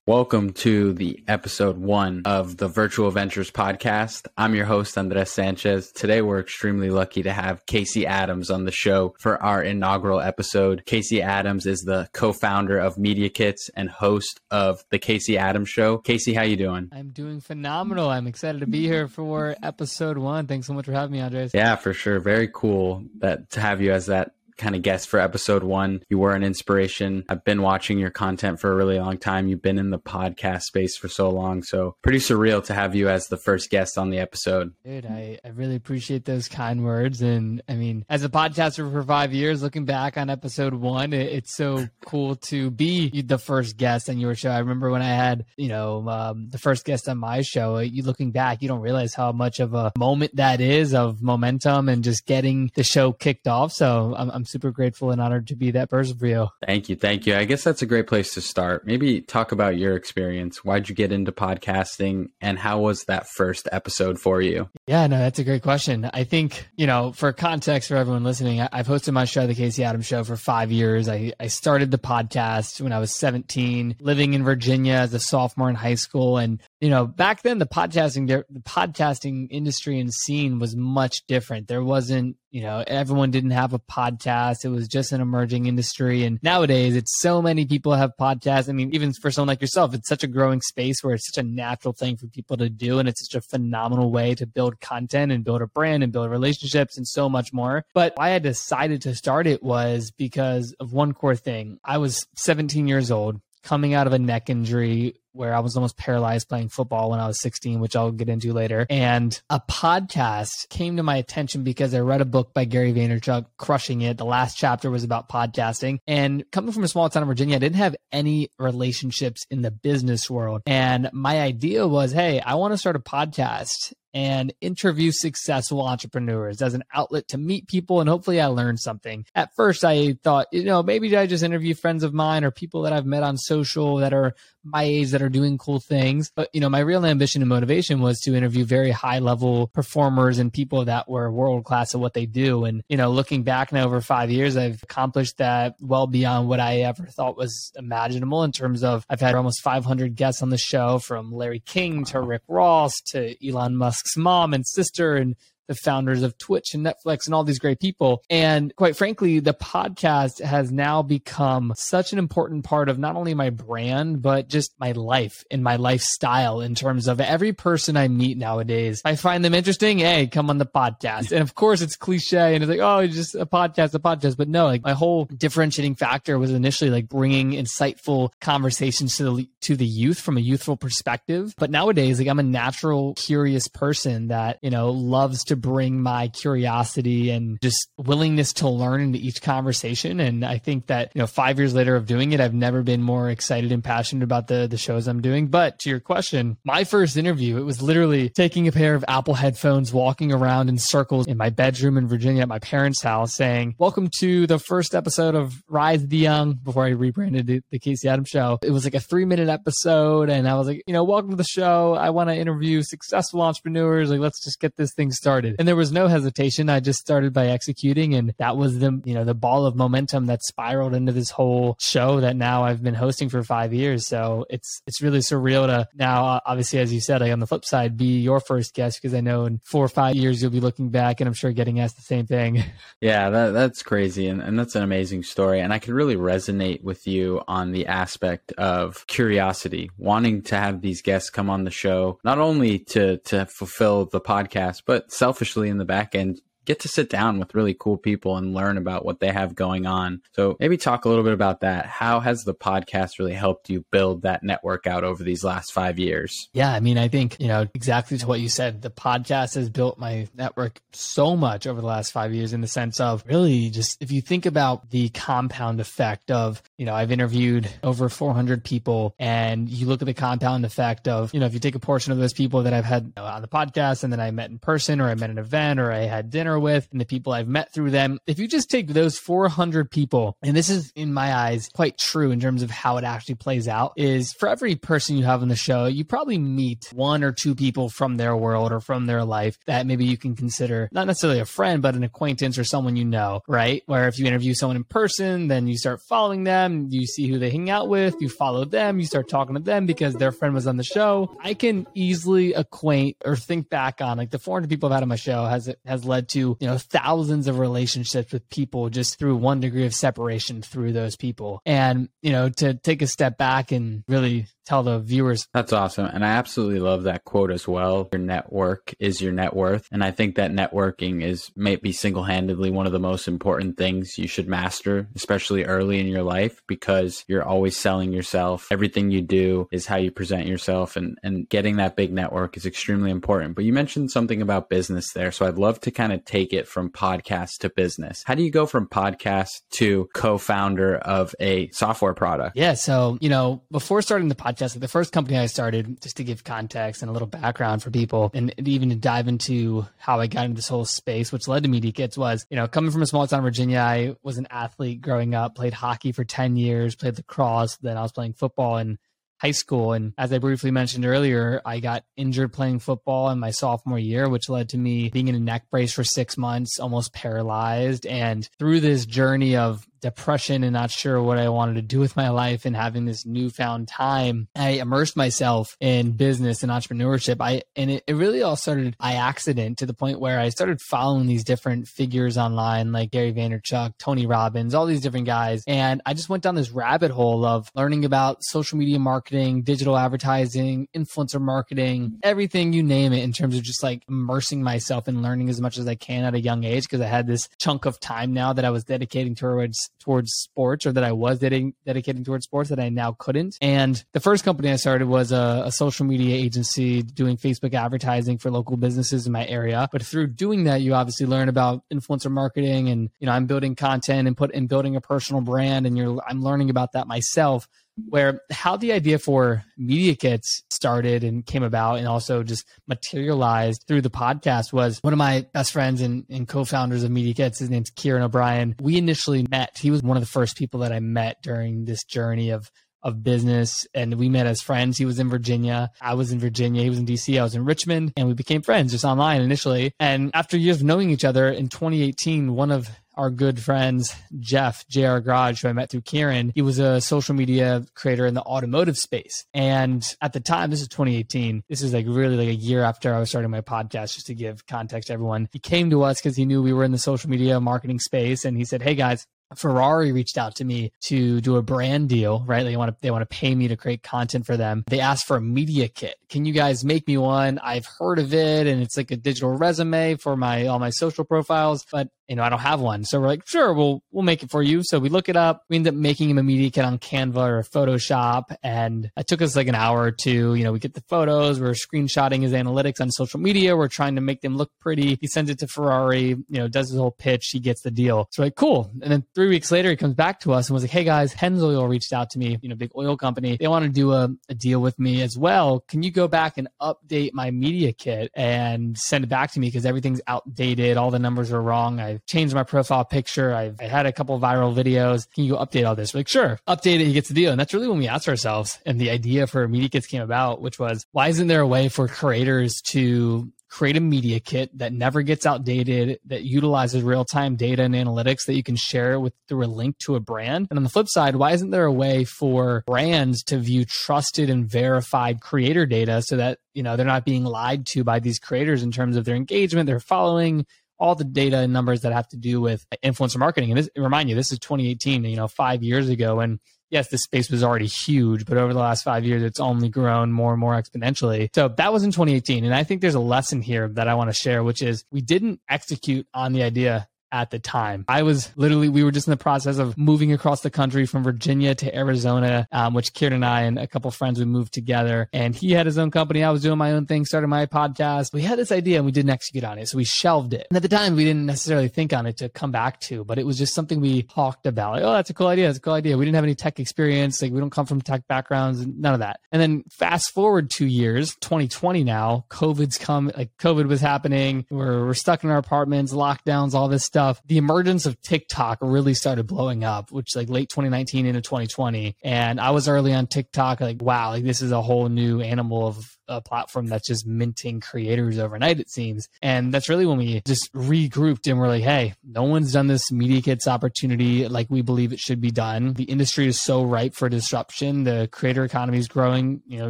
Welcome 0.06 0.52
to 0.56 0.92
the 0.92 1.24
episode 1.30 1.78
one 1.78 2.24
of 2.26 2.58
the 2.58 2.68
Virtual 2.68 3.10
Ventures 3.10 3.50
podcast. 3.50 4.28
I'm 4.38 4.54
your 4.54 4.66
host, 4.66 4.98
Andres 4.98 5.32
Sanchez. 5.32 5.94
Today, 5.94 6.22
we're 6.22 6.42
extremely 6.42 6.90
lucky 6.90 7.24
to 7.24 7.32
have 7.32 7.66
Casey 7.68 8.06
Adams 8.06 8.52
on 8.52 8.66
the 8.66 8.72
show 8.74 9.16
for 9.18 9.42
our 9.42 9.64
inaugural 9.64 10.20
episode. 10.20 10.84
Casey 10.86 11.22
Adams 11.22 11.66
is 11.66 11.84
the 11.84 12.10
co-founder 12.12 12.78
of 12.80 12.98
Media 12.98 13.30
Kits 13.30 13.70
and 13.78 13.90
host 13.90 14.42
of 14.52 14.84
the 14.90 15.00
Casey 15.00 15.38
Adams 15.38 15.70
Show. 15.70 16.00
Casey, 16.00 16.34
how 16.34 16.44
you 16.44 16.58
doing? 16.58 16.90
I'm 16.92 17.12
doing 17.12 17.40
phenomenal. 17.40 18.10
I'm 18.10 18.28
excited 18.28 18.60
to 18.60 18.68
be 18.68 18.82
here 18.82 19.08
for 19.08 19.56
episode 19.64 20.18
one. 20.18 20.48
Thanks 20.48 20.68
so 20.68 20.74
much 20.74 20.84
for 20.84 20.92
having 20.92 21.14
me, 21.14 21.22
Andres. 21.22 21.54
Yeah, 21.54 21.78
for 21.78 21.94
sure. 21.94 22.20
Very 22.20 22.50
cool 22.54 23.06
that 23.20 23.52
to 23.52 23.62
have 23.62 23.80
you 23.80 23.94
as 23.94 24.08
that 24.08 24.34
kind 24.58 24.76
of 24.76 24.82
guest 24.82 25.08
for 25.10 25.20
episode 25.20 25.64
one. 25.64 26.02
You 26.10 26.20
were 26.20 26.34
an 26.34 26.44
inspiration. 26.44 27.24
I've 27.30 27.44
been 27.44 27.62
watching 27.62 27.98
your 27.98 28.10
content 28.10 28.60
for 28.60 28.72
a 28.72 28.76
really 28.76 29.00
long 29.00 29.18
time. 29.18 29.48
You've 29.48 29.62
been 29.62 29.80
in 29.80 29.90
the 29.90 30.00
podcast 30.00 30.64
space 30.64 30.98
for 30.98 31.08
so 31.08 31.30
long. 31.30 31.64
So 31.64 31.96
pretty 32.02 32.20
surreal 32.20 32.64
to 32.66 32.74
have 32.74 32.96
you 32.96 33.10
as 33.10 33.28
the 33.28 33.38
first 33.38 33.70
guest 33.70 33.98
on 33.98 34.10
the 34.10 34.20
episode. 34.20 34.74
Dude, 34.84 35.06
I, 35.06 35.40
I 35.44 35.50
really 35.50 35.76
appreciate 35.76 36.26
those 36.26 36.48
kind 36.48 36.84
words. 36.84 37.22
And 37.22 37.62
I 37.68 37.76
mean, 37.76 38.06
as 38.10 38.24
a 38.24 38.30
podcaster 38.30 38.92
for 38.92 39.04
five 39.04 39.34
years, 39.34 39.62
looking 39.62 39.86
back 39.86 40.18
on 40.18 40.30
episode 40.30 40.74
one, 40.74 41.14
it, 41.14 41.32
it's 41.32 41.56
so 41.56 41.88
cool 42.06 42.36
to 42.36 42.70
be 42.72 43.22
the 43.22 43.38
first 43.38 43.78
guest 43.78 44.10
on 44.10 44.20
your 44.20 44.36
show. 44.36 44.50
I 44.50 44.60
remember 44.60 44.90
when 44.90 45.02
I 45.02 45.16
had, 45.16 45.46
you 45.58 45.70
know, 45.70 46.08
um, 46.10 46.50
the 46.50 46.58
first 46.58 46.86
guest 46.86 47.10
on 47.10 47.18
my 47.18 47.42
show, 47.42 47.80
you 47.80 48.04
looking 48.04 48.32
back, 48.32 48.62
you 48.62 48.68
don't 48.68 48.82
realize 48.82 49.14
how 49.14 49.32
much 49.32 49.60
of 49.60 49.74
a 49.74 49.92
moment 49.98 50.36
that 50.36 50.62
is 50.62 50.94
of 50.94 51.22
momentum 51.22 51.90
and 51.90 52.04
just 52.04 52.26
getting 52.26 52.72
the 52.76 52.84
show 52.84 53.12
kicked 53.12 53.48
off. 53.48 53.72
So 53.72 54.14
I'm, 54.18 54.30
I'm 54.32 54.43
I'm 54.44 54.48
super 54.48 54.72
grateful 54.72 55.10
and 55.12 55.22
honored 55.22 55.48
to 55.48 55.56
be 55.56 55.72
that 55.72 55.90
person 55.90 56.18
for 56.18 56.28
you. 56.28 56.50
Thank 56.68 56.90
you. 56.90 56.98
Thank 56.98 57.26
you. 57.26 57.34
I 57.38 57.46
guess 57.46 57.64
that's 57.64 57.82
a 57.82 57.86
great 57.86 58.08
place 58.08 58.34
to 58.34 58.42
start. 58.42 58.86
Maybe 58.86 59.22
talk 59.22 59.54
about 59.54 59.78
your 59.78 59.96
experience. 59.96 60.66
Why'd 60.66 60.90
you 60.90 60.96
get 60.96 61.14
into 61.14 61.32
podcasting 61.32 62.26
and 62.42 62.60
how 62.60 62.82
was 62.82 63.06
that 63.06 63.30
first 63.30 63.70
episode 63.72 64.20
for 64.20 64.42
you? 64.42 64.70
Yeah, 64.86 65.08
no, 65.08 65.18
that's 65.18 65.40
a 65.40 65.46
great 65.46 65.64
question. 65.64 66.10
I 66.14 66.26
think, 66.26 66.68
you 66.76 66.88
know, 66.88 67.14
for 67.14 67.32
context 67.32 67.88
for 67.88 67.96
everyone 67.96 68.26
listening, 68.26 68.60
I've 68.60 68.86
hosted 68.86 69.14
my 69.14 69.24
show, 69.24 69.48
The 69.48 69.56
Casey 69.56 69.86
Adams 69.86 70.08
Show, 70.08 70.26
for 70.26 70.36
five 70.36 70.74
years. 70.74 71.08
I, 71.08 71.32
I 71.40 71.48
started 71.48 71.90
the 71.90 71.98
podcast 71.98 72.82
when 72.82 72.92
I 72.92 73.00
was 73.00 73.16
17, 73.16 73.96
living 74.02 74.34
in 74.34 74.44
Virginia 74.44 74.96
as 74.96 75.14
a 75.14 75.20
sophomore 75.20 75.70
in 75.70 75.76
high 75.76 75.96
school. 75.96 76.38
And, 76.38 76.60
you 76.84 76.90
know, 76.90 77.08
back 77.08 77.44
then 77.44 77.60
the 77.60 77.66
podcasting, 77.66 78.28
the 78.28 78.60
podcasting 78.60 79.48
industry 79.50 80.00
and 80.02 80.14
scene 80.14 80.60
was 80.60 80.76
much 80.76 81.26
different. 81.28 81.70
There 81.70 81.84
wasn't 81.84 82.36
you 82.54 82.62
know, 82.62 82.84
everyone 82.86 83.32
didn't 83.32 83.50
have 83.50 83.74
a 83.74 83.80
podcast. 83.80 84.64
It 84.64 84.70
was 84.70 84.88
just 84.88 85.12
an 85.12 85.22
emerging 85.22 85.66
industry. 85.66 86.24
And 86.24 86.38
nowadays, 86.44 86.96
it's 86.96 87.20
so 87.20 87.42
many 87.42 87.66
people 87.66 87.96
have 87.96 88.12
podcasts. 88.20 88.70
I 88.70 88.74
mean, 88.74 88.94
even 88.94 89.12
for 89.12 89.32
someone 89.32 89.48
like 89.48 89.62
yourself, 89.62 89.96
it's 89.96 90.08
such 90.08 90.24
a 90.24 90.28
growing 90.28 90.62
space 90.62 90.98
where 91.02 91.16
it's 91.16 91.26
such 91.26 91.44
a 91.44 91.48
natural 91.48 91.96
thing 91.96 92.16
for 92.16 92.28
people 92.28 92.56
to 92.58 92.70
do. 92.70 93.00
And 93.00 93.10
it's 93.10 93.28
such 93.28 93.36
a 93.36 93.42
phenomenal 93.42 94.12
way 94.12 94.36
to 94.36 94.46
build 94.46 94.80
content 94.80 95.32
and 95.32 95.44
build 95.44 95.64
a 95.64 95.68
brand 95.68 96.04
and 96.04 96.14
build 96.14 96.30
relationships 96.30 96.96
and 96.96 97.08
so 97.08 97.28
much 97.28 97.52
more. 97.54 97.86
But 97.96 98.14
why 98.18 98.34
I 98.34 98.40
decided 98.40 99.02
to 99.02 99.16
start 99.16 99.48
it 99.48 99.64
was 99.64 100.12
because 100.12 100.76
of 100.80 100.94
one 100.94 101.14
core 101.14 101.36
thing. 101.36 101.80
I 101.84 101.98
was 101.98 102.24
17 102.36 102.88
years 102.88 103.10
old 103.10 103.42
coming 103.64 103.96
out 103.96 104.06
of 104.06 104.14
a 104.14 104.20
neck 104.20 104.52
injury 104.52 105.16
where 105.34 105.54
I 105.54 105.60
was 105.60 105.76
almost 105.76 105.98
paralyzed 105.98 106.48
playing 106.48 106.70
football 106.70 107.10
when 107.10 107.20
I 107.20 107.28
was 107.28 107.42
16, 107.42 107.80
which 107.80 107.96
I'll 107.96 108.12
get 108.12 108.30
into 108.30 108.54
later. 108.54 108.86
And 108.90 109.40
a 109.50 109.60
podcast 109.60 110.70
came 110.70 110.98
to 110.98 111.04
my 111.04 111.18
attention 111.18 111.64
because 111.64 111.94
I 111.94 112.00
read 112.00 112.22
a 112.22 112.26
book 112.26 112.54
by 112.54 112.66
Gary 112.66 112.94
Vaynerchuk, 112.94 113.46
Crushing 113.58 114.02
It. 114.02 114.18
The 114.18 114.26
last 114.26 114.58
chapter 114.58 114.90
was 114.90 115.04
about 115.04 115.30
podcasting. 115.30 116.00
And 116.08 116.44
coming 116.52 116.72
from 116.72 116.84
a 116.84 116.88
small 116.88 117.10
town 117.10 117.24
in 117.24 117.28
Virginia, 117.28 117.56
I 117.56 117.60
didn't 117.60 117.78
have 117.78 117.96
any 118.12 118.50
relationships 118.58 119.46
in 119.50 119.62
the 119.62 119.72
business 119.72 120.30
world. 120.30 120.62
And 120.66 121.10
my 121.14 121.42
idea 121.42 121.88
was, 121.88 122.12
hey, 122.12 122.40
I 122.40 122.56
want 122.56 122.74
to 122.74 122.78
start 122.78 122.96
a 122.96 123.00
podcast 123.00 123.94
and 124.14 124.54
interview 124.62 125.12
successful 125.12 125.82
entrepreneurs 125.82 126.62
as 126.62 126.74
an 126.74 126.84
outlet 126.94 127.28
to 127.30 127.38
meet 127.38 127.68
people 127.68 128.00
and 128.00 128.10
hopefully 128.10 128.40
I 128.40 128.48
learned 128.48 128.80
something. 128.80 129.26
At 129.36 129.56
first 129.56 129.84
I 129.84 130.14
thought, 130.24 130.48
you 130.52 130.64
know, 130.64 130.84
maybe 130.84 131.16
I 131.16 131.28
just 131.28 131.44
interview 131.44 131.74
friends 131.74 132.04
of 132.04 132.14
mine 132.14 132.44
or 132.44 132.52
people 132.52 132.84
that 132.84 132.94
I've 132.94 133.06
met 133.06 133.24
on 133.24 133.38
social 133.38 133.98
that 133.98 134.14
are 134.14 134.36
my 134.64 134.84
age 134.84 135.12
that 135.12 135.22
are 135.22 135.30
doing 135.30 135.58
cool 135.58 135.80
things. 135.80 136.32
But, 136.34 136.50
you 136.54 136.62
know, 136.62 136.70
my 136.70 136.80
real 136.80 137.06
ambition 137.06 137.42
and 137.42 137.50
motivation 137.50 138.02
was 138.02 138.20
to 138.22 138.36
interview 138.36 138.64
very 138.64 138.92
high 138.92 139.20
level 139.20 139.68
performers 139.68 140.40
and 140.40 140.52
people 140.54 140.86
that 140.86 141.10
were 141.10 141.32
world 141.32 141.66
class 141.66 141.94
at 141.94 142.02
what 142.02 142.14
they 142.14 142.26
do. 142.26 142.66
And, 142.66 142.84
you 142.88 142.98
know, 142.98 143.12
looking 143.12 143.44
back 143.44 143.72
now 143.72 143.86
over 143.86 144.02
five 144.02 144.32
years, 144.32 144.56
I've 144.56 144.82
accomplished 144.84 145.38
that 145.38 145.76
well 145.82 146.08
beyond 146.08 146.48
what 146.48 146.60
I 146.60 146.82
ever 146.82 147.06
thought 147.08 147.38
was 147.38 147.72
imaginable 147.76 148.44
in 148.44 148.52
terms 148.52 148.84
of 148.84 149.06
I've 149.10 149.22
had 149.22 149.36
almost 149.36 149.62
500 149.62 150.16
guests 150.16 150.42
on 150.42 150.50
the 150.50 150.58
show 150.58 151.00
from 151.00 151.32
Larry 151.32 151.60
King 151.60 152.06
to 152.06 152.22
Rick 152.22 152.44
Ross 152.48 152.94
to 153.12 153.36
Elon 153.46 153.76
Musk's 154.04 154.18
mom 154.18 154.54
and 154.54 154.66
sister 154.66 155.16
and 155.16 155.36
the 155.68 155.76
founders 155.76 156.24
of 156.24 156.38
Twitch 156.38 156.74
and 156.74 156.86
Netflix 156.86 157.26
and 157.26 157.34
all 157.34 157.44
these 157.44 157.60
great 157.60 157.80
people. 157.80 158.24
And 158.30 158.76
quite 158.76 158.96
frankly, 158.96 159.40
the 159.40 159.54
podcast 159.54 160.42
has 160.42 160.72
now 160.72 161.02
become 161.02 161.74
such 161.76 162.14
an 162.14 162.20
important 162.20 162.64
part 162.64 162.90
of 162.90 163.00
not 163.00 163.16
only 163.16 163.34
my 163.34 163.50
brand, 163.50 164.22
but 164.22 164.48
just 164.48 164.74
my 164.80 164.92
life 164.92 165.44
and 165.52 165.64
my 165.64 165.76
lifestyle 165.78 166.62
in 166.62 166.76
terms 166.76 167.08
of 167.08 167.20
every 167.20 167.54
person 167.54 167.98
I 167.98 168.08
meet 168.08 168.38
nowadays. 168.38 169.02
I 169.06 169.16
find 169.16 169.44
them 169.44 169.54
interesting. 169.54 170.00
Hey, 170.00 170.28
come 170.28 170.50
on 170.50 170.58
the 170.58 170.66
podcast. 170.66 171.32
And 171.32 171.42
of 171.42 171.56
course, 171.56 171.82
it's 171.82 171.96
cliche 171.96 172.56
and 172.56 172.64
it's 172.64 172.70
like, 172.70 172.80
oh, 172.80 173.00
it's 173.00 173.16
just 173.16 173.36
a 173.36 173.46
podcast, 173.46 173.94
a 173.94 174.00
podcast. 174.00 174.38
But 174.38 174.48
no, 174.48 174.66
like 174.66 174.84
my 174.84 174.94
whole 174.94 175.26
differentiating 175.26 175.96
factor 175.96 176.38
was 176.38 176.52
initially 176.52 176.90
like 176.90 177.08
bringing 177.08 177.52
insightful 177.52 178.30
conversations 178.42 179.18
to 179.18 179.24
the, 179.24 179.50
to 179.62 179.76
the 179.76 179.86
youth 179.86 180.20
from 180.20 180.38
a 180.38 180.42
youthful 180.42 180.78
perspective. 180.78 181.54
But 181.58 181.72
nowadays, 181.72 182.20
like 182.20 182.28
I'm 182.28 182.40
a 182.40 182.44
natural, 182.44 183.14
curious 183.16 183.68
person 183.68 184.28
that, 184.28 184.60
you 184.62 184.70
know, 184.70 184.92
loves 184.92 185.44
to 185.46 185.53
to 185.54 185.58
bring 185.58 186.02
my 186.02 186.28
curiosity 186.30 187.30
and 187.30 187.60
just 187.62 187.90
willingness 187.98 188.54
to 188.54 188.68
learn 188.68 189.02
into 189.02 189.20
each 189.20 189.42
conversation. 189.42 190.20
And 190.20 190.44
I 190.44 190.58
think 190.58 190.88
that, 190.88 191.12
you 191.14 191.20
know, 191.20 191.28
five 191.28 191.60
years 191.60 191.76
later 191.76 191.96
of 191.96 192.08
doing 192.08 192.32
it, 192.32 192.42
I've 192.42 192.54
never 192.54 192.82
been 192.82 193.04
more 193.04 193.30
excited 193.30 193.72
and 193.72 193.84
passionate 193.84 194.24
about 194.24 194.48
the, 194.48 194.68
the 194.68 194.78
shows 194.78 195.08
I'm 195.08 195.22
doing. 195.22 195.48
But 195.48 195.80
to 195.80 195.90
your 195.90 196.00
question, 196.00 196.58
my 196.66 196.84
first 196.84 197.18
interview, 197.18 197.58
it 197.58 197.64
was 197.64 197.82
literally 197.82 198.30
taking 198.30 198.68
a 198.68 198.72
pair 198.72 198.96
of 198.96 199.06
Apple 199.08 199.36
headphones, 199.36 199.94
walking 199.94 200.32
around 200.32 200.70
in 200.70 200.78
circles 200.80 201.28
in 201.28 201.38
my 201.38 201.50
bedroom 201.50 201.98
in 201.98 202.08
Virginia 202.08 202.42
at 202.42 202.48
my 202.48 202.60
parents' 202.60 203.04
house 203.04 203.36
saying, 203.36 203.76
welcome 203.78 204.10
to 204.20 204.48
the 204.48 204.58
first 204.58 204.96
episode 204.96 205.36
of 205.36 205.54
Rise 205.70 206.06
the 206.08 206.18
Young 206.18 206.54
before 206.54 206.86
I 206.86 206.90
rebranded 206.90 207.64
the 207.70 207.80
Casey 207.80 208.10
Adams 208.10 208.30
show. 208.30 208.58
It 208.64 208.72
was 208.72 208.86
like 208.86 208.96
a 208.96 209.00
three 209.00 209.26
minute 209.26 209.50
episode. 209.50 210.30
And 210.30 210.48
I 210.48 210.56
was 210.56 210.68
like, 210.68 210.84
you 210.88 210.94
know, 210.94 211.04
welcome 211.04 211.30
to 211.30 211.36
the 211.36 211.44
show. 211.44 211.94
I 211.94 212.10
want 212.10 212.30
to 212.30 212.36
interview 212.36 212.82
successful 212.82 213.42
entrepreneurs. 213.42 214.10
Like, 214.10 214.20
let's 214.20 214.44
just 214.44 214.60
get 214.60 214.76
this 214.78 214.94
thing 214.96 215.12
started 215.12 215.43
started. 215.44 215.60
And 215.60 215.68
there 215.68 215.76
was 215.76 215.92
no 215.92 216.08
hesitation. 216.08 216.70
I 216.70 216.80
just 216.80 217.00
started 217.00 217.34
by 217.34 217.48
executing 217.48 218.14
and 218.16 218.34
that 218.38 218.58
was 218.58 218.80
the, 218.80 219.02
you 219.06 219.14
know, 219.14 219.24
the 219.24 219.34
ball 219.34 219.66
of 219.66 219.76
momentum 219.76 220.28
that 220.28 220.44
spiraled 220.44 220.94
into 220.94 221.12
this 221.12 221.30
whole 221.30 221.76
show 221.80 222.22
that 222.22 222.36
now 222.36 222.64
I've 222.64 222.84
been 222.84 222.94
hosting 222.94 223.30
for 223.30 223.44
5 223.44 223.74
years. 223.74 224.08
So 224.08 224.46
it's 224.50 224.82
it's 224.88 225.02
really 225.02 225.20
surreal 225.20 225.68
to 225.68 225.88
now 225.96 226.26
uh, 226.26 226.40
obviously 226.46 226.80
as 226.80 226.94
you 226.94 227.02
said, 227.02 227.22
like 227.22 227.32
on 227.32 227.40
the 227.40 227.48
flip 227.48 227.66
side 227.66 227.98
be 227.98 228.20
your 228.20 228.40
first 228.40 228.74
guest 228.74 229.00
because 229.02 229.14
I 229.14 229.22
know 229.22 229.46
in 229.46 229.60
4 229.64 229.86
or 229.86 229.90
5 229.90 230.16
years 230.16 230.42
you'll 230.42 230.52
be 230.52 230.60
looking 230.60 230.90
back 230.90 231.20
and 231.20 231.28
I'm 231.28 231.34
sure 231.34 231.52
getting 231.52 231.80
asked 231.80 231.98
the 231.98 232.04
same 232.04 232.26
thing. 232.26 232.64
Yeah, 233.02 233.30
that, 233.32 233.52
that's 233.52 233.84
crazy 233.84 234.28
and, 234.28 234.42
and 234.42 234.58
that's 234.58 234.76
an 234.76 234.84
amazing 234.84 235.24
story 235.24 235.60
and 235.60 235.74
I 235.74 235.80
can 235.80 235.94
really 235.94 236.16
resonate 236.16 236.84
with 236.84 237.06
you 237.06 237.42
on 237.48 237.72
the 237.72 237.88
aspect 237.88 238.54
of 238.54 239.06
curiosity, 239.08 239.92
wanting 239.98 240.42
to 240.44 240.56
have 240.56 240.82
these 240.82 241.02
guests 241.02 241.30
come 241.30 241.50
on 241.50 241.66
the 241.66 241.72
show 241.72 242.20
not 242.24 242.40
only 242.40 242.80
to 242.80 243.18
to 243.18 243.46
fulfill 243.46 244.06
the 244.06 244.22
podcast, 244.22 244.84
but 244.86 245.12
selfishly 245.34 245.68
in 245.68 245.80
the 245.80 245.86
back 245.86 246.14
end 246.14 246.40
get 246.66 246.80
to 246.82 246.88
sit 246.88 247.10
down 247.10 247.40
with 247.40 247.56
really 247.56 247.76
cool 247.78 247.98
people 247.98 248.38
and 248.38 248.54
learn 248.54 248.78
about 248.78 249.06
what 249.06 249.20
they 249.20 249.32
have 249.32 249.56
going 249.56 249.86
on. 249.86 250.22
So 250.34 250.56
maybe 250.60 250.78
talk 250.78 251.06
a 251.06 251.10
little 251.10 251.24
bit 251.24 251.34
about 251.34 251.62
that. 251.62 251.86
How 251.86 252.20
has 252.20 252.44
the 252.44 252.54
podcast 252.54 253.20
really 253.20 253.34
helped 253.34 253.70
you 253.70 253.86
build 253.92 254.24
that 254.24 254.44
network 254.44 254.88
out 254.88 255.04
over 255.04 255.24
these 255.24 255.44
last 255.44 255.74
five 255.74 256.00
years? 256.00 256.50
Yeah, 256.54 256.72
I 256.72 256.80
mean, 256.80 256.98
I 256.98 257.08
think, 257.08 257.38
you 257.40 257.48
know, 257.48 257.68
exactly 257.74 258.18
to 258.18 258.28
what 258.28 258.40
you 258.40 258.50
said, 258.50 258.82
the 258.82 258.90
podcast 258.90 259.56
has 259.56 259.70
built 259.70 259.98
my 259.98 260.28
network 260.36 260.82
so 260.92 261.36
much 261.36 261.68
over 261.68 261.82
the 261.82 261.88
last 261.88 262.12
five 262.12 262.34
years 262.34 262.54
in 262.54 262.62
the 262.62 262.68
sense 262.68 263.00
of 263.00 263.24
really 263.28 263.70
just 263.70 264.02
if 264.02 264.12
you 264.12 264.22
think 264.22 264.46
about 264.46 264.90
the 264.90 265.10
compound 265.10 265.80
effect 265.80 266.32
of, 266.32 266.62
you 266.78 266.86
know, 266.86 266.94
I've 266.94 267.12
interviewed 267.12 267.70
over 267.84 268.10
400 268.10 268.64
people 268.64 269.16
and 269.20 269.70
you 269.70 269.88
look 269.88 270.02
at 270.02 270.06
the 270.06 270.14
compound 270.14 270.66
effect 270.66 271.08
of, 271.08 271.34
you 271.34 271.40
know, 271.40 271.46
if 271.46 271.54
you 271.54 271.60
take 271.60 271.76
a 271.76 271.80
portion 271.80 272.12
of 272.12 272.18
those 272.18 272.34
people 272.34 272.64
that 272.64 272.74
I've 272.74 272.86
had 272.86 273.06
you 273.06 273.14
know, 273.18 273.26
on 273.26 273.42
the 273.42 273.48
podcast 273.48 274.04
and 274.04 274.12
then 274.12 274.20
I 274.20 274.32
met 274.32 274.50
in 274.50 274.60
person 274.60 275.02
or 275.02 275.10
I 275.10 275.16
met 275.16 275.30
an 275.30 275.38
event 275.38 275.80
or 275.80 275.92
I 275.92 276.00
had 276.00 276.30
dinner 276.30 276.53
with 276.60 276.88
and 276.92 277.00
the 277.00 277.06
people 277.06 277.34
I've 277.34 277.48
met 277.48 277.74
through 277.74 277.92
them. 277.92 278.20
If 278.28 278.40
you 278.40 278.48
just 278.48 278.70
take 278.70 278.88
those 278.88 279.18
400 279.18 279.90
people, 279.90 280.38
and 280.44 280.56
this 280.56 280.70
is 280.70 280.92
in 280.96 281.14
my 281.14 281.34
eyes 281.34 281.70
quite 281.74 281.98
true 281.98 282.32
in 282.32 282.40
terms 282.40 282.64
of 282.64 282.72
how 282.72 282.98
it 282.98 283.04
actually 283.04 283.36
plays 283.36 283.68
out, 283.68 283.94
is 283.96 284.34
for 284.34 284.50
every 284.50 284.76
person 284.76 285.18
you 285.18 285.26
have 285.26 285.42
on 285.42 285.48
the 285.48 285.56
show, 285.56 285.86
you 285.86 286.06
probably 286.06 286.38
meet 286.38 286.90
one 286.94 287.24
or 287.24 287.32
two 287.32 287.56
people 287.56 287.90
from 287.90 288.18
their 288.18 288.36
world 288.36 288.72
or 288.72 288.80
from 288.80 289.06
their 289.06 289.24
life 289.24 289.58
that 289.66 289.86
maybe 289.86 290.06
you 290.06 290.18
can 290.18 290.36
consider 290.36 290.90
not 290.92 291.08
necessarily 291.08 291.40
a 291.40 291.46
friend, 291.46 291.82
but 291.82 291.96
an 291.96 292.04
acquaintance 292.04 292.58
or 292.58 292.64
someone 292.64 292.96
you 292.96 293.06
know, 293.06 293.42
right? 293.48 293.84
Where 293.86 294.08
if 294.08 294.20
you 294.20 294.26
interview 294.26 294.54
someone 294.54 294.78
in 294.78 294.84
person, 294.84 295.48
then 295.48 295.68
you 295.68 295.78
start 295.78 296.02
following 296.02 296.44
them, 296.44 296.88
you 296.90 297.06
see 297.06 297.28
who 297.28 297.40
they 297.40 297.50
hang 297.50 297.70
out 297.70 297.90
with, 297.90 298.16
you 298.20 298.30
follow 298.30 298.66
them, 298.66 299.00
you 299.00 299.06
start 299.06 299.30
talking 299.30 299.56
to 299.56 299.62
them 299.62 299.86
because 299.86 300.14
their 300.16 300.32
friend 300.32 300.54
was 300.54 300.68
on 300.68 300.78
the 300.78 300.84
show. 300.84 301.36
I 301.42 301.54
can 301.54 301.88
easily 301.94 302.54
acquaint 302.54 303.18
or 303.26 303.36
think 303.36 303.70
back 303.70 304.02
on 304.02 304.18
like 304.18 304.32
the 304.32 304.40
400 304.40 304.70
people 304.70 304.90
I've 304.90 304.96
had 304.96 305.04
on 305.04 305.10
my 305.10 305.16
show 305.16 305.46
has 305.46 305.74
has 305.86 306.06
led 306.06 306.30
to 306.30 306.43
you 306.60 306.68
know, 306.68 306.78
thousands 306.78 307.48
of 307.48 307.60
relationships 307.60 308.32
with 308.32 308.48
people 308.50 308.90
just 308.90 309.18
through 309.18 309.36
one 309.36 309.60
degree 309.60 309.86
of 309.86 309.94
separation 309.94 310.62
through 310.62 310.94
those 310.94 311.16
people. 311.16 311.62
And, 311.66 312.10
you 312.22 312.32
know, 312.32 312.50
to 312.50 312.76
take 312.76 313.02
a 313.02 313.08
step 313.08 313.38
back 313.38 313.72
and 313.72 314.04
really 314.08 314.48
tell 314.66 314.84
the 314.84 315.00
viewers. 315.00 315.48
That's 315.54 315.74
awesome. 315.74 316.06
And 316.06 316.26
I 316.26 316.30
absolutely 316.30 316.80
love 316.80 317.04
that 317.04 317.26
quote 317.26 317.52
as 317.52 317.68
well. 317.68 318.10
Your 318.14 318.22
network 318.22 318.94
is 319.00 319.22
your 319.22 319.32
net 319.32 319.56
worth. 319.56 319.88
And 319.92 320.04
I 320.04 320.12
think 320.12 320.36
that 320.36 320.52
networking 320.52 321.22
is 321.24 321.52
maybe 321.56 321.92
single 321.92 322.24
handedly 322.24 322.72
one 322.72 322.86
of 322.86 322.92
the 322.92 323.00
most 323.00 323.28
important 323.28 323.78
things 323.78 324.18
you 324.18 324.28
should 324.28 324.48
master, 324.48 325.08
especially 325.16 325.66
early 325.66 326.00
in 326.00 326.08
your 326.08 326.24
life, 326.24 326.62
because 326.68 327.26
you're 327.28 327.44
always 327.44 327.76
selling 327.76 328.14
yourself. 328.14 328.68
Everything 328.72 329.12
you 329.12 329.22
do 329.22 329.68
is 329.72 329.86
how 329.86 329.98
you 329.98 330.12
present 330.12 330.48
yourself 330.48 330.96
and, 330.96 331.18
and 331.24 331.50
getting 331.50 331.78
that 331.78 331.96
big 331.96 332.14
network 332.14 332.56
is 332.56 332.66
extremely 332.66 333.12
important. 333.12 333.56
But 333.56 333.66
you 333.66 333.74
mentioned 333.74 334.12
something 334.12 334.42
about 334.42 334.70
business 334.70 335.12
there. 335.14 335.32
So 335.32 335.46
I'd 335.46 335.58
love 335.58 335.80
to 335.82 335.92
kind 335.92 336.14
of 336.14 336.24
take 336.26 336.54
it 336.54 336.68
from 336.68 336.90
podcast 336.90 337.58
to 337.60 337.70
business. 337.70 338.24
How 338.26 338.36
do 338.36 338.44
you 338.44 338.52
go 338.52 338.66
from 338.66 338.88
podcast 338.88 339.62
to 339.72 340.08
co-founder 340.14 340.98
of 340.98 341.36
a 341.40 341.70
software 341.72 342.14
product? 342.14 342.56
Yeah. 342.56 342.76
So, 342.76 343.18
you 343.20 343.30
know, 343.30 343.64
before 343.72 344.02
starting 344.02 344.30
the 344.30 344.36
podcast, 344.36 344.53
podcast. 344.54 344.80
The 344.80 344.88
first 344.88 345.12
company 345.12 345.38
I 345.38 345.48
started, 345.48 346.02
just 346.02 346.18
to 346.18 346.24
give 346.24 346.44
context 346.44 347.02
and 347.02 347.10
a 347.10 347.14
little 347.14 347.28
background 347.28 347.84
for 347.84 347.92
people, 347.92 348.32
and 348.34 348.54
even 348.68 348.90
to 348.90 348.96
dive 348.96 349.28
into 349.28 349.86
how 349.98 350.20
I 350.20 350.28
got 350.28 350.46
into 350.46 350.56
this 350.56 350.68
whole 350.68 350.86
space, 350.86 351.32
which 351.32 351.48
led 351.48 351.64
to 351.64 351.70
Media 351.70 351.92
Kits, 351.92 352.18
was 352.18 352.46
you 352.50 352.58
know 352.58 352.68
coming 352.68 352.92
from 352.92 353.02
a 353.02 353.08
small 353.08 353.28
town, 353.28 353.42
Virginia. 353.44 353.80
I 353.80 354.16
was 354.24 354.38
an 354.38 354.48
athlete 354.50 355.02
growing 355.02 355.36
up, 355.36 355.56
played 355.56 355.74
hockey 355.74 356.12
for 356.12 356.24
ten 356.24 356.56
years, 356.56 356.96
played 356.96 357.18
lacrosse. 357.18 357.78
Then 357.78 357.98
I 357.98 358.02
was 358.02 358.12
playing 358.12 358.34
football 358.34 358.78
and 358.78 358.98
high 359.44 359.52
school. 359.52 359.92
And 359.92 360.14
as 360.18 360.32
I 360.32 360.38
briefly 360.38 360.72
mentioned 360.72 361.06
earlier, 361.06 361.62
I 361.66 361.82
got 361.82 362.06
injured 362.16 362.54
playing 362.54 362.80
football 362.80 363.30
in 363.30 363.40
my 363.40 363.52
sophomore 363.52 364.00
year, 364.00 364.30
which 364.30 364.48
led 364.48 364.70
to 364.70 364.78
me 364.78 365.10
being 365.10 365.28
in 365.28 365.36
a 365.36 365.40
neck 365.40 365.70
brace 365.70 365.92
for 365.92 366.06
six 366.06 366.38
months, 366.38 366.80
almost 366.80 367.14
paralyzed. 367.14 368.06
And 368.06 368.48
through 368.58 368.80
this 368.80 369.06
journey 369.06 369.58
of 369.58 369.86
depression 370.04 370.64
and 370.64 370.74
not 370.74 370.92
sure 370.92 371.22
what 371.22 371.40
I 371.40 371.50
wanted 371.50 371.76
to 371.76 371.82
do 371.82 372.00
with 372.00 372.16
my 372.16 372.30
life 372.30 372.66
and 372.66 372.76
having 372.76 373.06
this 373.06 373.26
newfound 373.26 373.88
time, 373.88 374.48
I 374.56 374.72
immersed 374.72 375.18
myself 375.18 375.76
in 375.80 376.12
business 376.12 376.62
and 376.62 376.72
entrepreneurship. 376.72 377.38
I 377.40 377.64
and 377.76 377.90
it, 377.90 378.04
it 378.06 378.14
really 378.14 378.44
all 378.44 378.56
started 378.56 378.96
by 379.00 379.14
accident 379.14 379.80
to 379.80 379.86
the 379.86 379.94
point 379.94 380.20
where 380.20 380.40
I 380.40 380.50
started 380.50 380.82
following 380.82 381.26
these 381.26 381.44
different 381.44 381.88
figures 381.88 382.38
online 382.38 382.92
like 382.92 383.12
Gary 383.12 383.34
Vaynerchuk, 383.34 383.94
Tony 383.98 384.26
Robbins, 384.26 384.74
all 384.76 384.86
these 384.86 385.02
different 385.02 385.26
guys. 385.26 385.64
And 385.66 386.02
I 386.06 386.14
just 386.14 386.30
went 386.30 386.44
down 386.44 386.56
this 386.56 386.72
rabbit 386.72 387.12
hole 387.12 387.46
of 387.46 387.72
learning 387.74 388.06
about 388.06 388.44
social 388.44 388.78
media 388.78 389.00
marketing, 389.00 389.64
digital 389.64 389.98
advertising, 389.98 390.88
influencer 390.96 391.42
marketing, 391.42 392.20
everything 392.24 392.74
you 392.74 392.84
name 392.84 393.14
it 393.14 393.24
in 393.24 393.32
terms 393.32 393.56
of 393.56 393.64
just 393.64 393.82
like 393.82 394.04
immersing 394.10 394.62
myself 394.62 395.08
and 395.08 395.22
learning 395.22 395.50
as 395.50 395.62
much 395.62 395.78
as 395.78 395.88
I 395.88 395.96
can 395.96 396.26
at 396.26 396.36
a 396.36 396.40
young 396.40 396.66
age 396.66 396.84
because 396.84 397.02
I 397.02 397.08
had 397.08 397.26
this 397.26 397.48
chunk 397.58 397.86
of 397.86 398.00
time 398.00 398.34
now 398.34 398.52
that 398.54 398.66
I 398.66 398.70
was 398.70 398.84
dedicating 398.84 399.36
towards 399.36 399.90
towards 400.00 400.32
sports 400.34 400.86
or 400.86 400.92
that 400.92 401.04
I 401.04 401.12
was 401.12 401.40
dedicating, 401.40 401.74
dedicating 401.86 402.24
towards 402.24 402.46
sports 402.46 402.70
that 402.70 402.80
I 402.80 402.90
now 402.90 403.14
couldn't. 403.14 403.58
And 403.62 404.04
the 404.14 404.20
first 404.20 404.44
company 404.44 404.72
I 404.72 404.76
started 404.76 405.08
was 405.08 405.32
a, 405.32 405.64
a 405.66 405.72
social 405.72 406.06
media 406.06 406.36
agency 406.36 407.02
doing 407.02 407.38
Facebook 407.38 407.74
advertising 407.74 408.38
for 408.38 408.52
local 408.52 408.78
businesses 408.78 409.26
in 409.26 409.32
my 409.32 409.46
area. 409.48 409.88
But 409.92 410.04
through 410.04 410.28
doing 410.28 410.66
that, 410.66 410.82
you 410.82 410.94
obviously 410.94 411.26
learn 411.26 411.50
about 411.50 411.84
influencer 411.92 412.32
marketing 412.32 412.90
and, 412.90 413.10
you 413.20 413.28
know, 413.28 413.32
I'm 413.34 413.46
building 413.46 413.76
content 413.76 414.28
and 414.28 414.36
put 414.36 414.52
in 414.52 414.68
building 414.68 414.96
a 414.96 415.02
personal 415.02 415.42
brand 415.42 415.86
and 415.86 415.98
you're, 415.98 416.22
I'm 416.28 416.42
learning 416.42 416.70
about 416.70 416.94
that 416.94 417.08
myself 417.08 417.68
where 418.10 418.42
how 418.52 418.78
the 418.78 418.92
idea 418.92 419.20
for 419.20 419.64
media 419.78 420.16
kits 420.16 420.64
started 420.70 421.24
and 421.24 421.46
came 421.46 421.64
about 421.64 422.00
and 422.00 422.08
also 422.08 422.44
just 422.44 422.66
materialized 422.88 423.84
through 423.88 424.02
the 424.02 424.10
podcast 424.10 424.74
was 424.74 425.00
one 425.02 425.14
of 425.14 425.20
my 425.20 425.46
best 425.54 425.72
friends 425.72 426.02
and, 426.02 426.26
and 426.30 426.48
co-founders 426.48 427.04
of 427.04 427.12
media 427.12 427.34
kits 427.34 427.60
his 427.60 427.70
name's 427.70 427.90
kieran 427.92 428.24
o'brien 428.24 428.76
we 428.82 428.98
initially 428.98 429.46
met 429.50 429.78
he 429.78 429.92
was 429.92 430.02
one 430.02 430.18
of 430.18 430.24
the 430.24 430.28
first 430.28 430.58
people 430.58 430.80
that 430.80 430.92
i 430.92 431.00
met 431.00 431.38
during 431.44 431.86
this 431.86 432.04
journey 432.04 432.50
of 432.50 432.70
of 433.04 433.24
business 433.24 433.86
and 433.94 434.16
we 434.16 434.30
met 434.30 434.48
as 434.48 434.62
friends. 434.62 434.98
He 434.98 435.06
was 435.06 435.20
in 435.20 435.30
Virginia. 435.30 435.92
I 436.02 436.14
was 436.14 436.32
in 436.32 436.40
Virginia. 436.40 436.82
He 436.82 436.90
was 436.90 437.00
in 437.00 437.06
DC. 437.06 437.40
I 437.40 437.44
was 437.44 437.56
in 437.56 437.66
Richmond 437.66 438.14
and 438.16 438.28
we 438.28 438.34
became 438.34 438.62
friends 438.62 438.94
just 438.94 439.06
online 439.06 439.42
initially. 439.42 439.94
And 440.00 440.32
after 440.34 440.58
years 440.58 440.78
of 440.78 440.84
knowing 440.84 441.10
each 441.10 441.26
other 441.26 441.50
in 441.50 441.68
2018, 441.68 442.56
one 442.56 442.72
of 442.72 442.90
our 443.16 443.30
good 443.30 443.60
friends, 443.60 444.16
Jeff, 444.40 444.88
JR 444.88 445.18
Garage, 445.18 445.62
who 445.62 445.70
I 445.70 445.74
met 445.74 445.90
through 445.90 446.02
Kieran, 446.02 446.52
he 446.56 446.62
was 446.62 446.80
a 446.80 447.02
social 447.02 447.36
media 447.36 447.86
creator 447.94 448.26
in 448.26 448.34
the 448.34 448.42
automotive 448.42 448.98
space. 448.98 449.46
And 449.54 450.04
at 450.22 450.34
the 450.34 450.40
time, 450.40 450.72
this 450.72 450.82
is 450.82 450.88
2018, 450.88 451.64
this 451.70 451.82
is 451.82 451.94
like 451.94 452.06
really 452.08 452.36
like 452.36 452.48
a 452.48 452.56
year 452.56 452.84
after 452.84 453.14
I 453.14 453.20
was 453.20 453.30
starting 453.30 453.52
my 453.52 453.62
podcast, 453.62 454.14
just 454.14 454.28
to 454.28 454.36
give 454.36 454.66
context 454.68 455.08
to 455.08 455.14
everyone. 455.14 455.48
He 455.52 455.60
came 455.60 455.90
to 455.92 456.04
us 456.04 456.20
because 456.20 456.36
he 456.36 456.46
knew 456.46 456.62
we 456.62 456.74
were 456.74 456.84
in 456.84 456.92
the 456.92 456.98
social 456.98 457.30
media 457.30 457.60
marketing 457.60 458.00
space 458.00 458.46
and 458.46 458.58
he 458.58 458.66
said, 458.66 458.82
Hey 458.82 458.96
guys, 458.96 459.26
Ferrari 459.58 460.12
reached 460.12 460.38
out 460.38 460.56
to 460.56 460.66
me 460.66 460.92
to 461.06 461.42
do 461.42 461.58
a 461.58 461.62
brand 461.62 462.10
deal, 462.10 462.44
right? 462.46 462.64
They 462.64 462.78
want 462.78 462.92
to 462.92 462.98
they 463.02 463.12
want 463.12 463.22
to 463.22 463.36
pay 463.36 463.54
me 463.56 463.68
to 463.68 463.76
create 463.76 464.04
content 464.04 464.46
for 464.46 464.58
them. 464.58 464.84
They 464.88 465.00
asked 465.00 465.26
for 465.26 465.38
a 465.38 465.42
media 465.42 465.88
kit. 465.88 466.16
Can 466.30 466.46
you 466.46 466.54
guys 466.54 466.84
make 466.84 467.08
me 467.08 467.18
one? 467.18 467.60
I've 467.60 467.86
heard 468.00 468.20
of 468.20 468.34
it 468.34 468.68
and 468.68 468.82
it's 468.82 468.98
like 468.98 469.12
a 469.12 469.18
digital 469.18 469.52
resume 469.52 470.16
for 470.16 470.36
my 470.36 470.68
all 470.68 470.80
my 470.80 470.90
social 470.90 471.24
profiles, 471.24 471.86
but 471.92 472.10
you 472.30 472.38
know, 472.38 472.44
I 472.44 472.50
don't 472.50 472.60
have 472.60 472.80
one. 472.80 473.04
So 473.04 473.20
we're 473.20 473.28
like, 473.28 473.48
sure, 473.48 473.74
we'll 473.74 474.02
we'll 474.12 474.24
make 474.24 474.44
it 474.44 474.50
for 474.50 474.64
you. 474.64 474.82
So 474.84 474.98
we 474.98 475.10
look 475.10 475.30
it 475.30 475.36
up. 475.36 475.64
We 475.70 475.76
end 475.76 475.88
up 475.88 475.94
making 475.94 476.30
him 476.30 476.38
a 476.38 476.44
media 476.44 476.70
kit 476.72 476.86
on 476.86 476.98
Canva 476.98 477.36
or 477.36 477.64
Photoshop, 477.64 478.56
and 478.64 479.12
it 479.18 479.28
took 479.28 479.42
us 479.42 479.56
like 479.56 479.68
an 479.68 479.76
hour 479.76 480.02
or 480.02 480.12
two. 480.12 480.56
You 480.56 480.64
know, 480.64 480.72
we 480.72 480.80
get 480.80 480.94
the 480.94 481.04
photos, 481.10 481.60
we're 481.60 481.72
screenshotting 481.72 482.42
his 482.42 482.54
analytics 482.54 483.02
on 483.02 483.12
social 483.12 483.40
media, 483.40 483.76
we're 483.76 483.88
trying 483.88 484.16
to 484.16 484.22
make 484.22 484.42
them 484.42 484.56
look 484.56 484.72
pretty. 484.80 485.18
He 485.20 485.28
sends 485.28 485.50
it 485.50 485.60
to 485.60 485.68
Ferrari, 485.68 486.30
you 486.30 486.46
know, 486.50 486.68
does 486.68 486.90
his 486.90 486.98
whole 486.98 487.12
pitch, 487.12 487.50
he 487.52 487.60
gets 487.60 487.82
the 487.82 487.92
deal. 487.92 488.28
So 488.32 488.44
like, 488.44 488.56
cool. 488.56 488.92
And 489.02 489.12
then 489.12 489.26
three 489.36 489.43
weeks 489.50 489.72
later, 489.72 489.90
he 489.90 489.96
comes 489.96 490.14
back 490.14 490.40
to 490.42 490.54
us 490.54 490.70
and 490.70 490.74
was 490.74 490.84
like, 490.84 490.92
hey 490.92 491.04
guys, 491.04 491.34
Pennzoil 491.34 491.88
reached 491.90 492.14
out 492.14 492.30
to 492.32 492.40
me, 492.40 492.58
you 492.62 492.70
know, 492.70 492.76
big 492.76 492.92
oil 492.96 493.18
company. 493.18 493.58
They 493.58 493.68
want 493.68 493.86
to 493.86 493.92
do 493.92 494.12
a, 494.12 494.30
a 494.50 494.56
deal 494.56 494.82
with 494.82 494.98
me 495.00 495.22
as 495.22 495.38
well. 495.38 495.82
Can 495.88 496.04
you 496.04 496.12
go 496.12 496.28
back 496.28 496.58
and 496.58 496.68
update 496.82 497.32
my 497.34 497.52
media 497.52 497.94
kit 497.94 498.32
and 498.36 498.98
send 498.98 499.24
it 499.24 499.28
back 499.28 499.52
to 499.52 499.60
me 499.60 499.68
because 499.68 499.86
everything's 499.86 500.22
outdated, 500.28 500.98
all 500.98 501.12
the 501.12 501.20
numbers 501.20 501.52
are 501.52 501.62
wrong. 501.62 502.00
I've 502.00 502.26
changed 502.26 502.54
my 502.54 502.64
profile 502.64 503.06
picture. 503.06 503.54
I've 503.54 503.80
I 503.80 503.86
had 503.86 504.06
a 504.06 504.12
couple 504.12 504.40
viral 504.40 504.74
videos. 504.74 505.28
Can 505.34 505.44
you 505.44 505.54
go 505.54 505.60
update 505.60 505.88
all 505.88 505.96
this? 505.96 506.14
We're 506.14 506.20
like, 506.20 506.28
sure, 506.28 506.60
update 506.68 507.00
it. 507.00 507.06
He 507.06 507.14
gets 507.14 507.28
the 507.28 507.34
deal. 507.34 507.52
And 507.52 507.60
that's 507.60 507.74
really 507.74 507.88
when 507.88 508.00
we 508.00 508.08
asked 508.08 508.28
ourselves 508.28 508.80
and 508.86 509.00
the 509.00 509.10
idea 509.10 509.48
for 509.48 509.68
Media 509.68 509.90
Kits 509.90 510.08
came 510.08 510.22
about, 510.22 510.62
which 510.62 510.80
was 510.80 511.06
why 511.12 511.28
isn't 511.30 511.48
there 511.48 511.62
a 511.62 511.68
way 511.68 511.90
for 511.90 512.08
creators 512.08 512.82
to 512.90 513.52
create 513.74 513.98
a 513.98 514.00
media 514.00 514.40
kit 514.40 514.70
that 514.78 514.94
never 514.94 515.24
gets 515.24 515.48
outdated, 515.48 516.20
that 516.26 516.44
utilizes 516.44 517.02
real 517.02 517.26
time 517.26 517.56
data 517.56 517.82
and 517.82 517.96
analytics 517.96 518.46
that 518.46 518.54
you 518.54 518.62
can 518.62 518.76
share 518.76 519.20
with 519.20 519.34
through 519.48 519.66
a 519.66 519.66
link 519.66 519.98
to 519.98 520.14
a 520.14 520.20
brand. 520.20 520.68
And 520.70 520.78
on 520.78 520.84
the 520.84 520.90
flip 520.90 521.08
side, 521.10 521.36
why 521.36 521.54
isn't 521.54 521.72
there 521.72 521.86
a 521.86 521.92
way 521.92 522.24
for 522.24 522.84
brands 522.86 523.42
to 523.46 523.58
view 523.58 523.84
trusted 523.84 524.48
and 524.48 524.70
verified 524.70 525.42
creator 525.42 525.88
data 525.88 526.22
so 526.24 526.38
that, 526.38 526.60
you 526.76 526.84
know, 526.84 526.96
they're 526.96 527.06
not 527.08 527.26
being 527.26 527.46
lied 527.46 527.88
to 527.88 528.04
by 528.04 528.20
these 528.20 528.38
creators 528.38 528.84
in 528.84 528.92
terms 528.92 529.18
of 529.18 529.26
their 529.26 529.36
engagement, 529.36 529.88
their 529.88 530.00
following, 530.00 530.68
all 531.00 531.16
the 531.16 531.24
data 531.24 531.58
and 531.58 531.74
numbers 531.74 532.02
that 532.02 532.14
have 532.14 532.28
to 532.28 532.38
do 532.38 532.62
with 532.62 532.86
influencer 533.04 533.38
marketing. 533.38 533.72
And 533.72 533.80
this, 533.80 533.90
remind 533.96 534.30
you, 534.30 534.36
this 534.36 534.52
is 534.52 534.60
2018, 534.60 535.24
you 535.24 535.36
know, 535.36 535.48
five 535.48 535.82
years 535.82 536.10
ago. 536.10 536.42
And 536.42 536.60
yes, 536.94 537.10
this 537.10 537.24
space 537.24 537.50
was 537.50 537.64
already 537.64 537.88
huge, 537.88 538.46
but 538.46 538.58
over 538.58 538.72
the 538.72 538.80
last 538.80 539.04
five 539.04 539.26
years, 539.26 539.42
it's 539.42 539.60
only 539.60 539.90
grown 539.90 540.32
more 540.32 540.52
and 540.52 540.60
more 540.60 540.80
exponentially. 540.80 541.50
So 541.54 541.68
that 541.68 541.92
was 541.92 542.04
in 542.04 542.12
2018. 542.12 542.64
And 542.64 542.74
I 542.74 542.84
think 542.84 543.02
there's 543.02 543.16
a 543.16 543.20
lesson 543.20 543.62
here 543.62 543.90
that 543.90 544.08
I 544.08 544.14
want 544.14 544.30
to 544.30 544.36
share, 544.36 544.64
which 544.64 544.82
is 544.82 545.04
we 545.12 545.22
didn't 545.22 545.60
execute 545.68 546.28
on 546.34 546.54
the 546.54 546.62
idea 546.64 547.08
at 547.34 547.50
the 547.50 547.60
time. 547.60 548.06
I 548.08 548.22
was 548.22 548.52
literally, 548.56 548.88
we 548.88 549.04
were 549.04 549.12
just 549.12 549.28
in 549.28 549.32
the 549.32 549.38
process 549.38 549.80
of 549.80 549.98
moving 549.98 550.32
across 550.32 550.62
the 550.62 550.70
country 550.70 551.08
from 551.08 551.24
Virginia 551.24 551.74
to 551.76 551.94
Arizona, 551.94 552.68
um, 552.72 552.94
which 552.94 553.14
Kieran 553.14 553.34
and 553.34 553.44
I 553.44 553.62
and 553.62 553.80
a 553.80 553.88
couple 553.88 554.12
friends, 554.12 554.38
we 554.40 554.46
moved 554.46 554.72
together 554.72 555.28
and 555.34 555.56
he 555.56 555.72
had 555.72 555.88
his 555.88 555.98
own 555.98 556.12
company. 556.12 556.44
I 556.44 556.52
was 556.52 556.62
doing 556.62 556.78
my 556.78 556.92
own 556.92 557.08
thing, 557.08 557.26
started 557.26 557.48
my 557.48 557.66
podcast. 557.66 558.34
We 558.34 558.44
had 558.44 558.60
this 558.60 558.72
idea 558.72 558.98
and 558.98 559.06
we 559.06 559.12
didn't 559.12 559.32
execute 559.32 559.64
on 559.64 559.80
it. 559.80 559.90
So 559.90 559.98
we 559.98 560.04
shelved 560.04 560.54
it. 560.54 560.68
And 560.70 560.78
at 560.78 560.84
the 560.84 560.90
time, 560.90 561.16
we 561.16 561.26
didn't 561.26 561.48
necessarily 561.48 561.88
think 561.88 562.14
on 562.14 562.28
it 562.28 562.38
to 562.38 562.50
come 562.50 562.72
back 562.72 563.00
to, 563.02 563.26
but 563.26 563.40
it 563.40 563.46
was 563.48 563.58
just 563.58 563.74
something 563.74 564.00
we 564.00 564.22
talked 564.22 564.68
about. 564.68 564.94
Like, 564.94 565.04
oh, 565.04 565.14
that's 565.14 565.32
a 565.32 565.34
cool 565.34 565.48
idea. 565.48 565.66
That's 565.66 565.80
a 565.80 565.82
cool 565.82 565.94
idea. 565.94 566.18
We 566.18 566.26
didn't 566.26 566.36
have 566.36 566.44
any 566.44 566.56
tech 566.56 566.80
experience. 566.80 567.42
Like 567.42 567.52
we 567.52 567.60
don't 567.60 567.72
come 567.72 567.88
from 567.88 568.02
tech 568.02 568.28
backgrounds, 568.28 568.86
none 568.86 569.16
of 569.16 569.22
that. 569.22 569.40
And 569.52 569.60
then 569.60 569.84
fast 569.90 570.32
forward 570.32 570.70
two 570.70 570.86
years, 570.86 571.36
2020 571.42 572.04
now, 572.04 572.46
COVID's 572.50 573.00
come, 573.00 573.32
like 573.36 573.50
COVID 573.58 573.88
was 573.88 574.02
happening. 574.02 574.68
We're, 574.70 575.08
we're 575.08 575.14
stuck 575.16 575.44
in 575.44 575.50
our 575.50 575.58
apartments, 575.58 576.14
lockdowns, 576.14 576.76
all 576.76 576.88
this 576.88 577.04
stuff 577.04 577.23
stuff, 577.24 577.42
the 577.48 577.58
emergence 577.58 578.06
of 578.06 578.22
TikTok 578.22 578.80
really 578.82 579.14
started 579.14 579.48
blowing 579.48 579.84
up, 579.84 580.12
which 580.12 580.36
like 580.36 580.50
late 580.50 580.70
2019 580.70 581.26
into 581.26 581.42
2020. 581.42 582.16
And 582.24 582.60
I 582.60 582.72
was 582.72 582.88
early 582.88 583.14
on 583.14 583.28
TikTok, 583.28 583.80
like, 583.82 584.02
wow, 584.02 584.30
like 584.30 584.44
this 584.44 584.62
is 584.62 584.72
a 584.72 584.82
whole 584.82 585.10
new 585.10 585.42
animal 585.42 585.88
of 585.88 586.18
a 586.28 586.42
platform 586.42 586.88
that's 586.88 587.08
just 587.08 587.26
minting 587.26 587.80
creators 587.80 588.40
overnight, 588.40 588.80
it 588.80 588.90
seems. 588.90 589.28
And 589.42 589.74
that's 589.74 589.90
really 589.90 590.06
when 590.06 590.18
we 590.18 590.42
just 590.46 590.72
regrouped 590.74 591.50
and 591.50 591.60
we're 591.60 591.68
like, 591.68 591.84
hey, 591.84 592.14
no 592.24 592.44
one's 592.44 592.74
done 592.74 592.88
this 592.88 593.12
media 593.12 593.42
kits 593.42 593.68
opportunity 593.68 594.48
like 594.48 594.70
we 594.70 594.82
believe 594.82 595.14
it 595.14 595.20
should 595.20 595.42
be 595.42 595.52
done. 595.52 595.94
The 595.94 596.04
industry 596.04 596.48
is 596.48 596.62
so 596.62 596.84
ripe 596.84 597.16
for 597.16 597.30
disruption. 597.30 598.04
The 598.04 598.30
creator 598.32 598.64
economy 598.64 598.98
is 598.98 599.08
growing, 599.08 599.62
you 599.66 599.80
know, 599.80 599.90